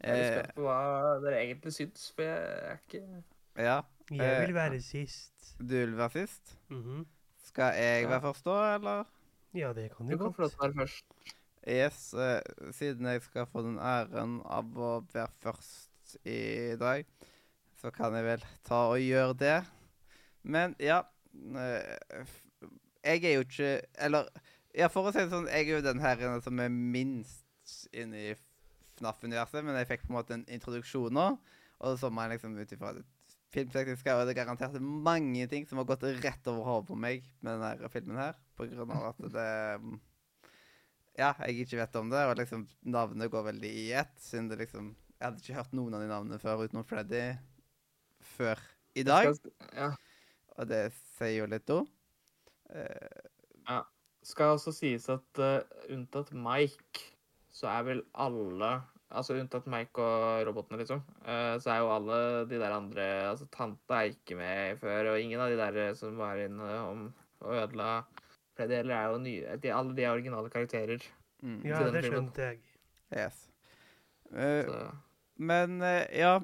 [0.03, 2.37] Jeg er litt Eh, spent på hva dere egentlig syns, for jeg
[2.67, 3.23] er ikke
[3.57, 3.81] ja.
[4.11, 5.55] Jeg vil Eh, være sist.
[5.57, 6.57] Du vil være sist?
[6.69, 7.05] Mhm.
[7.43, 9.05] Skal jeg være først da, eller?
[9.53, 10.55] Ja, det kan Du du kan godt.
[10.59, 11.05] være først.
[11.67, 12.41] Yes, eh,
[12.73, 17.05] siden jeg skal få den æren av å være først i dag,
[17.77, 19.59] så kan jeg vel ta og gjøre det.
[20.43, 22.25] Men ja eh,
[23.03, 24.25] Jeg er jo ikke Eller
[24.73, 27.43] ja, for å si det sånn, jeg er jo den her som er minst
[27.93, 28.35] inne i
[28.97, 31.25] FNAF-universet, men jeg fikk på en måte en introduksjon nå,
[31.83, 32.93] og så må jeg liksom ut ifra
[33.51, 37.25] det er det er garantert mange ting som har gått rett over hodet på meg
[37.41, 39.49] med denne filmen her, på grunn av at det
[41.19, 44.61] ja, jeg ikke vet om det, og liksom navnet går veldig i ett, siden det
[44.61, 47.25] liksom Jeg hadde ikke hørt noen av de navnene før utenom Freddy
[48.37, 48.61] før
[48.97, 49.35] i dag,
[49.75, 49.91] ja.
[50.57, 50.81] og det
[51.17, 51.77] sier jo litt da.
[53.67, 53.81] ja.
[54.25, 57.05] Skal også sies at uh, unntatt Mike,
[57.49, 58.71] så er vel alle
[59.11, 63.47] Altså unntatt Mike og robotene, liksom, eh, så er jo alle de der andre Altså
[63.51, 67.09] tante er ikke med før, og ingen av de der som var inne om
[67.41, 67.89] og ødela
[68.55, 71.03] Freddy heller er jo nye de, Alle de er originale karakterer.
[71.41, 71.61] mm.
[71.65, 72.59] Ja, det skjønte jeg.
[73.11, 73.47] Yes.
[74.31, 74.91] Uh,
[75.35, 76.37] men uh, ja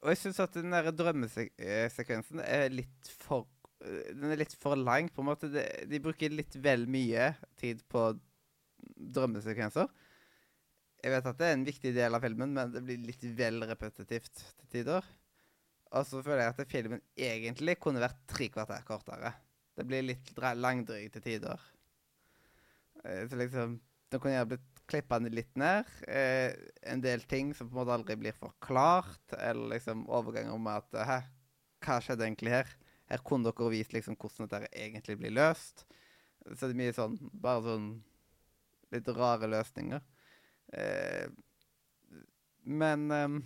[0.00, 3.48] Og jeg syns at den der drømmesekvensen er litt for
[3.84, 5.50] eh, Den er litt for lang, på en måte.
[5.52, 8.12] De, de bruker litt vel mye tid på
[8.96, 9.90] drømmesekvenser.
[10.98, 13.62] Jeg vet at det er en viktig del av filmen, men det blir litt vel
[13.68, 15.04] repetitivt til tider.
[15.94, 19.30] Og så føler jeg at filmen egentlig kunne vært tre kvarter kortere.
[19.78, 21.60] Det blir litt langdryg til tider.
[23.04, 23.80] Eh, Så liksom
[24.10, 25.84] Det kunne gjerne blitt klippa litt ned.
[26.08, 30.76] Eh, en del ting som på en måte aldri blir forklart, eller liksom overganger med
[30.80, 31.18] at Hæ,
[31.84, 32.68] hva skjedde egentlig her?
[33.08, 35.84] Her kunne dere vist liksom hvordan dette egentlig blir løst.
[36.54, 38.02] Så det er mye sånn Bare sånn
[38.90, 40.00] litt rare løsninger.
[40.72, 41.28] Eh,
[42.68, 43.38] men eh,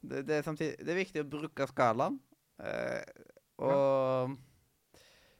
[0.00, 2.18] det, det er samtidig Det er viktig å bruke skalaen.
[2.58, 3.02] Eh,
[3.62, 4.34] og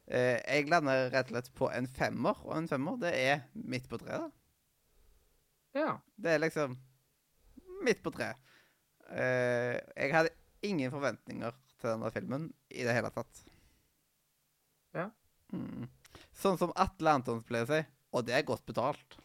[0.06, 3.88] eh, jeg lander rett og slett på en femmer, og en femmer det er midt
[3.90, 4.32] på treet.
[5.76, 5.96] ja.
[6.16, 6.78] Det er liksom
[7.84, 8.40] midt på treet.
[9.12, 10.32] Eh, jeg hadde
[10.66, 13.42] ingen forventninger til denne filmen i det hele tatt.
[14.96, 15.10] Ja.
[15.52, 15.86] Mm.
[16.36, 17.82] Sånn som Atle Antons pleier å si,
[18.16, 19.18] og det er godt betalt.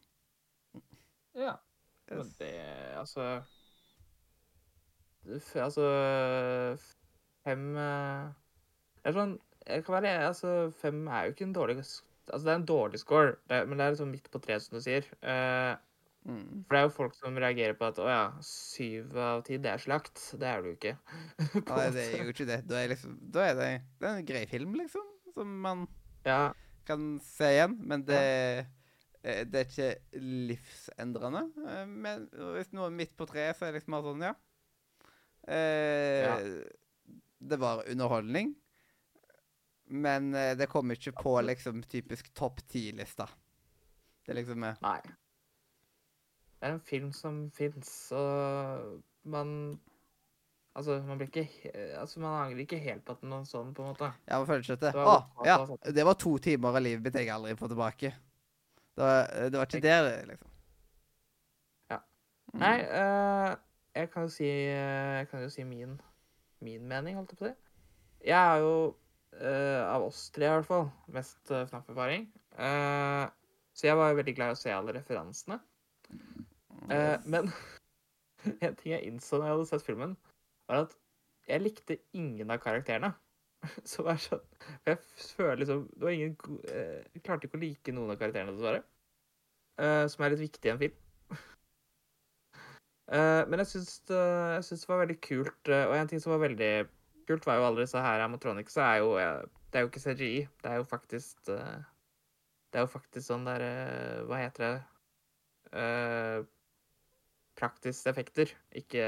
[1.37, 1.55] ja.
[2.11, 2.53] Men det
[2.99, 3.27] Altså
[5.25, 5.85] det Altså
[7.45, 8.31] Fem eh,
[9.05, 9.37] er sånn
[9.67, 12.99] Jeg kan være Altså, fem er jo ikke en dårlig Altså, det er en dårlig
[13.01, 15.07] score, det, men det er liksom midt på treet, som du sier.
[15.25, 15.73] Uh,
[16.21, 16.63] Mm.
[16.67, 19.71] for det er jo folk som reagerer på at å ja, syv av ti, det
[19.71, 20.19] er slakt.
[20.37, 20.91] Det er det jo ikke.
[21.71, 22.59] Nei, det er jo ikke det.
[22.69, 25.87] Da er, liksom, da er det, det er en grei film, liksom, som man
[26.27, 26.51] Ja,
[26.85, 27.73] kan se igjen.
[27.89, 28.69] Men det, eh,
[29.23, 31.43] det er ikke livsendrende.
[31.67, 34.33] Eh, Men hvis noe er midt på treet, så er det liksom bare sånn, ja.
[35.47, 36.37] Eh, Ja.
[37.41, 38.51] Det var underholdning.
[39.91, 43.25] Men eh, det kom ikke på liksom typisk topp ti-lista.
[44.23, 44.99] Det er liksom eh, nei.
[46.61, 49.79] Det er en film som fins, og man
[50.71, 53.83] Altså, man blir ikke Altså, man angrer ikke helt på at den var sånn, på
[53.83, 54.07] en måte.
[54.29, 55.77] Ja, man føler ikke at det Å, ja, altså.
[55.97, 58.13] det var to timer av livet mitt jeg aldri får tilbake.
[59.01, 59.97] Var, det var ikke det,
[60.29, 60.53] liksom.
[61.93, 61.99] Ja.
[62.53, 62.61] Mm.
[62.61, 63.51] Nei, uh,
[63.97, 65.97] jeg kan jo si eh, Jeg kan jo si min,
[66.63, 67.73] min mening, holdt jeg på å si.
[68.29, 68.75] Jeg er jo,
[69.41, 72.29] uh, av oss tre i hvert fall, mest uh, FNAF-erfaring.
[72.55, 73.25] Uh,
[73.73, 75.57] så jeg var jo veldig glad i å se alle referansene.
[76.89, 77.49] Eh, men
[78.65, 80.15] en ting jeg innså når jeg hadde sett filmen,
[80.69, 80.95] var at
[81.49, 83.13] jeg likte ingen av karakterene.
[83.91, 84.39] Som er sånn
[84.89, 84.97] Jeg
[85.35, 86.31] føler liksom Det var ingen
[86.65, 88.79] eh, Jeg klarte ikke å like noen av karakterene, dessverre.
[89.79, 90.97] Eh, som er litt viktig i en film.
[93.11, 94.19] uh, men jeg syns, det,
[94.57, 95.71] jeg syns det var veldig kult.
[95.71, 96.71] eh, og en ting som var veldig
[97.29, 98.77] kult, var jo alle disse her animatronics.
[98.81, 100.47] Er jo, det er jo ikke CGI.
[100.63, 101.51] Det er jo faktisk
[102.71, 103.63] Det er jo faktisk sånn der
[104.27, 104.73] Hva heter det?
[105.71, 106.39] Uh,
[107.59, 109.03] Praktiske effekter, ikke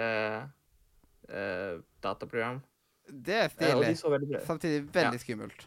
[2.03, 2.59] dataprogram.
[3.07, 3.93] Det er stilig.
[3.97, 4.41] så veldig ja.
[4.45, 5.63] Samtidig skummelt.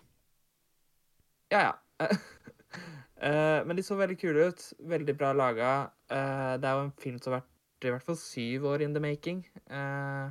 [1.51, 2.07] Ja, ja.
[3.17, 4.65] Eh, men de så veldig kule ut.
[4.93, 5.73] Veldig bra laga.
[6.11, 8.97] Uh, det er jo en film som har vært i hvert fall syv år in
[8.97, 9.43] the making.
[9.71, 10.29] Uh,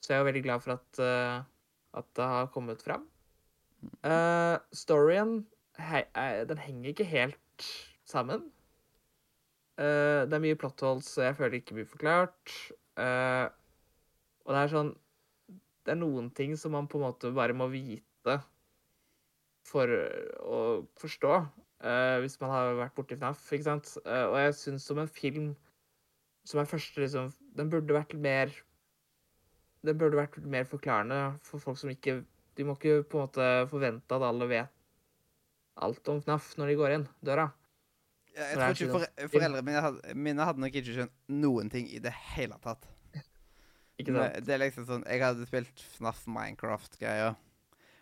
[0.00, 1.00] så jeg er jo veldig glad for at,
[2.00, 3.02] at det har kommet fram.
[4.72, 5.42] Storyen
[5.76, 6.00] hei,
[6.48, 7.66] den henger ikke helt
[8.08, 8.46] sammen.
[9.76, 12.54] Det er mye plot holes jeg føler ikke blir forklart.
[12.96, 14.94] Og det er sånn
[15.84, 18.38] Det er noen ting som man på en måte bare må vite
[19.68, 19.92] for
[20.40, 20.62] å
[20.96, 21.36] forstå,
[21.82, 23.92] eh, hvis man har vært borti FNAF, ikke sant?
[24.04, 25.52] Uh, og jeg syns som en film
[26.44, 28.52] som er første, liksom Den burde vært mer
[29.84, 32.22] Den burde vært mer forklarende for folk som ikke
[32.56, 34.76] De må ikke på en måte forvente at alle vet
[35.80, 37.46] alt om FNAF når de går inn døra.
[38.34, 41.86] Ja, jeg tror ikke for, foreldrene mine hadde, mine hadde nok ikke skjønt noen ting
[41.88, 42.84] i det hele tatt.
[44.00, 44.44] Ikke sant?
[44.44, 47.38] Det er liksom sånn Jeg hadde spilt FNAF Minecraft-greier.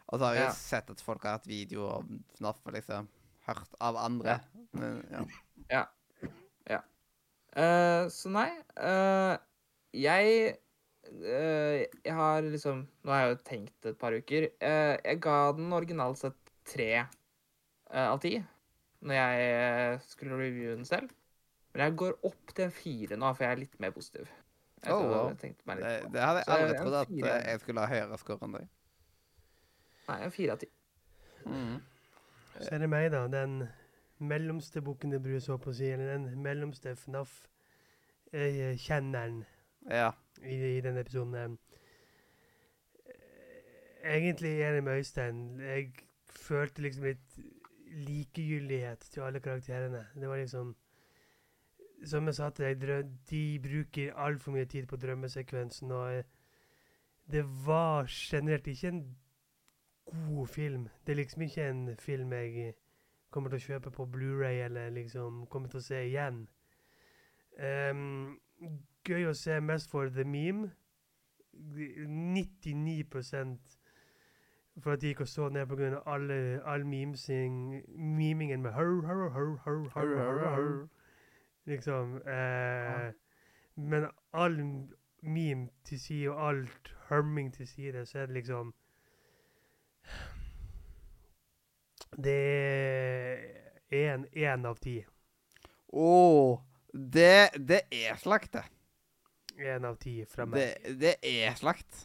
[0.08, 0.56] Og så har jeg Ja.
[0.56, 3.06] sett at folk har hatt video om FNAF liksom
[3.48, 4.38] hørt av andre.
[4.78, 5.02] Men
[5.72, 5.86] ja.
[7.58, 9.34] Eh, så nei uh,
[9.96, 10.34] Jeg
[11.08, 14.50] uh, Jeg har liksom Nå har jeg jo tenkt et par uker.
[14.60, 16.38] Jeg ga den originalt sett
[16.68, 17.06] tre
[17.88, 18.36] av ti
[18.98, 21.12] når jeg skulle reviewe den selv.
[21.72, 24.32] Men jeg går opp til en fire nå, for jeg er litt mer positiv.
[24.90, 25.30] Oh, wow.
[25.38, 28.66] Det, det hadde jeg aldri trodd at jeg skulle ha høyere score enn deg.
[30.08, 30.68] Nei, en fire av ti.
[31.46, 31.78] Mm.
[32.60, 33.26] Så er det meg, da.
[33.28, 33.68] Den
[34.18, 35.86] mellomste bukken det brus, så på å si.
[35.92, 39.44] Eller den mellomste FNAF-kjenneren
[39.90, 40.10] Ja.
[40.42, 41.58] i, i denne episoden.
[43.06, 45.60] Eh, Egentlig enig med Øystein.
[45.60, 45.92] Jeg
[46.28, 47.38] følte liksom litt
[47.88, 50.06] likegyldighet til alle karakterene.
[50.14, 50.76] Det var liksom
[52.06, 56.22] som jeg sa til deg, de bruker altfor mye tid på drømmesekvensen, og eh,
[57.32, 59.00] det var generelt ikke en
[60.12, 60.88] god film.
[61.06, 62.74] Det er liksom ikke en film jeg eh,
[63.30, 66.46] kommer til å kjøpe på Blu-ray eller liksom kommer til å se igjen.
[67.58, 68.38] Um,
[69.04, 70.70] gøy å se mest for the meme.
[71.58, 73.78] 99%
[74.78, 76.00] for at de ikke så ned pga.
[76.64, 80.86] all memesing, memingen med hør, hør, hør, hør, hør, hør, hør.
[81.66, 82.16] Liksom.
[82.16, 83.12] Eh,
[83.76, 84.88] men all
[85.22, 88.74] meme til side og alt humming til side, så er det liksom
[92.16, 92.38] Det
[93.90, 94.98] er en én av ti.
[95.92, 96.10] Å,
[96.92, 98.64] det, det er slakt, det.
[99.58, 100.76] Én av ti fra meg.
[100.84, 100.98] det.
[101.00, 102.04] Det er slakt.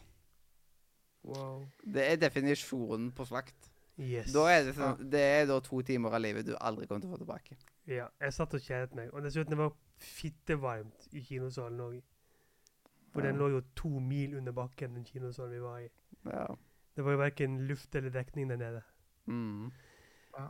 [1.24, 1.64] Wow.
[1.80, 3.70] Det er definisjonen på slakt.
[3.96, 4.32] Yes.
[4.34, 7.12] Da er det, sånn, det er da to timer av livet du aldri kommer til
[7.12, 7.56] å få tilbake.
[7.86, 9.12] Ja, jeg satt og kjedet meg.
[9.14, 12.00] Og dessuten det var fittevarmt i kinosalen òg.
[13.14, 15.88] For den lå jo to mil under bakken, den kinosalen vi var i.
[16.26, 16.48] Ja.
[16.96, 18.82] Det var jo verken luft eller dekning der nede.
[19.30, 19.70] Mm.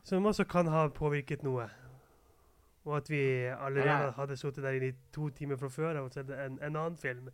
[0.05, 1.69] Som også kan ha påvirket noe.
[2.85, 6.31] Og at vi allerede hadde sittet der inne i to timer fra før og sett
[6.31, 7.31] en, en annen film.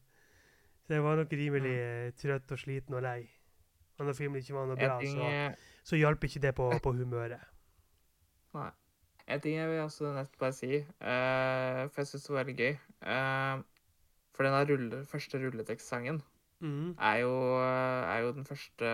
[0.86, 2.16] Så jeg var nok rimelig mm.
[2.22, 3.20] trøtt og sliten og lei.
[3.98, 6.92] Og når filmen ikke var noe bra, ting, så, så hjalp ikke det på, på
[6.96, 7.42] humøret.
[9.26, 12.56] en ting jeg vil også nett bare si, uh, for jeg syns det var veldig
[12.56, 12.72] gøy
[13.06, 13.60] uh,
[14.34, 16.22] For den rulle, første rulletekstsangen
[16.60, 16.94] Mhm.
[17.00, 17.30] er jo,
[17.60, 18.88] er jo den første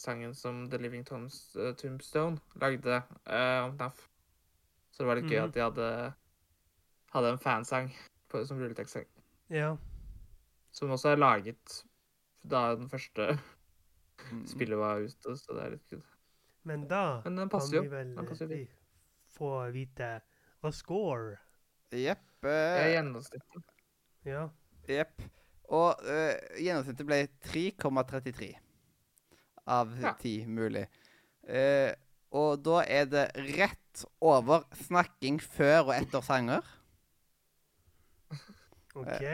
[0.00, 4.08] sangen som The Living Tombs, uh, Tombstone lagde uh, om NAF.
[4.90, 5.88] Så det var litt gøy at de hadde,
[7.12, 7.90] hadde en fansang
[8.28, 9.04] på, som rulletekstsang.
[9.52, 9.76] Ja.
[10.72, 11.82] Som også er laget
[12.42, 13.38] da den første
[14.32, 14.46] Mm.
[14.50, 16.06] spillet var ute, så det er litt kult.
[16.66, 17.82] Men da Men den kan passer jo.
[17.82, 18.66] vi vel Den passer jo eh,
[19.30, 20.08] få vite
[20.60, 21.36] hva score
[21.92, 22.24] Jepp.
[22.42, 23.62] Jeg er eh, gjennomsnittet.
[24.26, 24.48] Ja.
[24.88, 25.22] Jepp.
[25.68, 28.52] Og uh, gjennomsnittet ble 3,33
[29.68, 30.14] av Ja.
[30.16, 30.86] 10 mulig.
[31.44, 31.92] Uh,
[32.32, 36.64] og da er det rett over snakking før og etter sanger.
[38.98, 39.24] OK.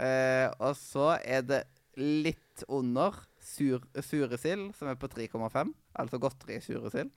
[0.00, 1.64] Uh, og så er det
[1.98, 5.74] litt under sur, suresild, som er på 3,5.
[5.98, 7.10] Altså godteri suresild.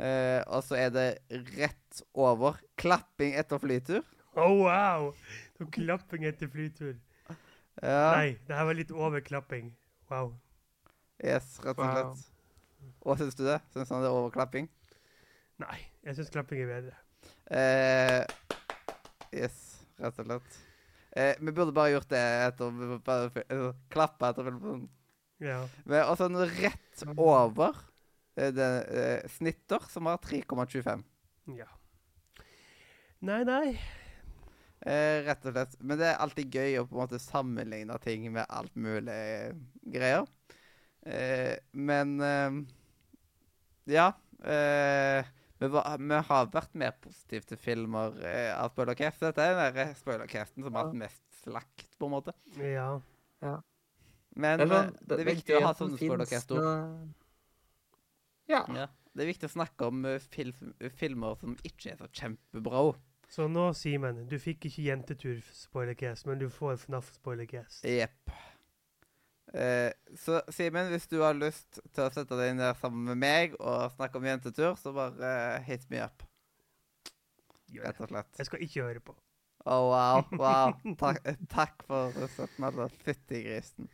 [0.00, 1.06] Eh, og så er det
[1.58, 4.04] rett over klapping etter flytur.
[4.32, 5.10] Oh, wow!
[5.74, 6.94] Klapping etter flytur.
[7.80, 9.72] Ja, Nei, det her var litt overklapping.
[10.12, 10.34] Wow.
[11.24, 12.26] yes, rett og slett.
[13.02, 13.58] Hva syns du det?
[13.72, 14.68] Syns han det er overklapping?
[15.62, 16.98] Nei, jeg syns klapping er bedre.
[17.52, 18.20] Eh,
[19.32, 19.56] yes,
[20.02, 20.58] rett og slett.
[21.12, 24.86] Eh, vi burde bare gjort det etter bare, uh, Klappe etter filmen.
[25.42, 25.58] Ja.
[25.84, 27.74] Men altså noe rett over
[28.38, 31.02] eh, det eh, snitter, som var 3,25.
[31.58, 31.68] ja.
[33.22, 33.78] Nei, nei.
[34.82, 35.76] Eh, rett og slett.
[35.78, 39.52] Men det er alltid gøy å på en måte sammenligne ting med alt mulig eh,
[39.94, 40.26] greier.
[41.06, 42.56] Eh, men eh,
[43.92, 44.08] Ja.
[44.42, 45.22] Eh,
[45.62, 49.22] vi, var, vi har vært mer positive til filmer eh, av Spoilercast.
[49.22, 52.34] Dette er den Spoilercasten som har hatt mest slakt, på en måte.
[52.58, 52.96] Ja.
[53.44, 53.60] ja.
[54.34, 56.66] Men Det er, sånn, eh, det er viktig å ha sånne Spoilercast-ord.
[58.50, 58.64] Ja.
[58.74, 58.88] Ja.
[59.12, 60.02] Det er viktig å snakke om
[60.32, 62.88] film, filmer som ikke er så kjempebra.
[63.32, 67.86] Så nå, Simen, du fikk ikke Jentetur-spoilercast, men du får FNAF-spoilercast.
[67.88, 68.34] Jepp.
[69.56, 69.88] Eh,
[70.20, 73.94] så Simen, hvis du har lyst til å sette deg ned sammen med meg og
[73.96, 76.24] snakke om jentetur, så bare eh, hit me up,
[77.80, 78.32] rett og slett.
[78.36, 79.16] Jeg skal ikke høre på.
[79.62, 80.22] Å, wow.
[80.42, 80.76] wow.
[81.00, 82.94] Takk, eh, takk for å sette meg der.
[83.06, 83.88] Fytti grisen.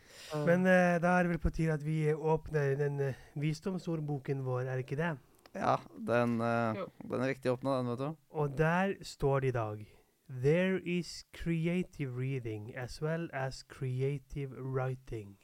[0.49, 4.65] Men eh, da er det vel på tide at vi åpner den uh, visdomsordboken vår,
[4.65, 5.15] er det ikke det?
[5.59, 5.77] Ja,
[6.09, 8.27] den, uh, den er viktig å åpne, den, vet du.
[8.31, 9.87] Og der står det i dag
[10.29, 15.39] There is creative reading as well as creative writing.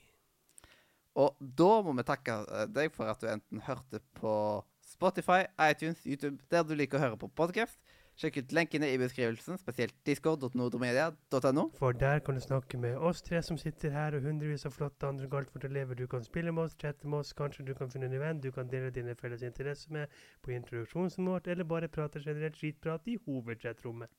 [1.15, 4.35] Og da må vi takke eh, deg for at du enten hørte på
[4.85, 7.79] Spotify, iTunes, YouTube, der du liker å høre på podcast.
[8.15, 11.65] Sjekk ut lenkene i beskrivelsen, spesielt discord.nordomedia.no.
[11.75, 15.09] For der kan du snakke med oss tre som sitter her, og hundrevis av flotte
[15.09, 15.99] andre golffortelever.
[15.99, 18.53] Du kan spille med oss, chatte med oss, kanskje du kan finne en venn du
[18.55, 20.15] kan dele dine felles interesser med
[20.47, 24.13] på introduksjonen vår, eller bare prate generelt skitprat i hovedchatrommet.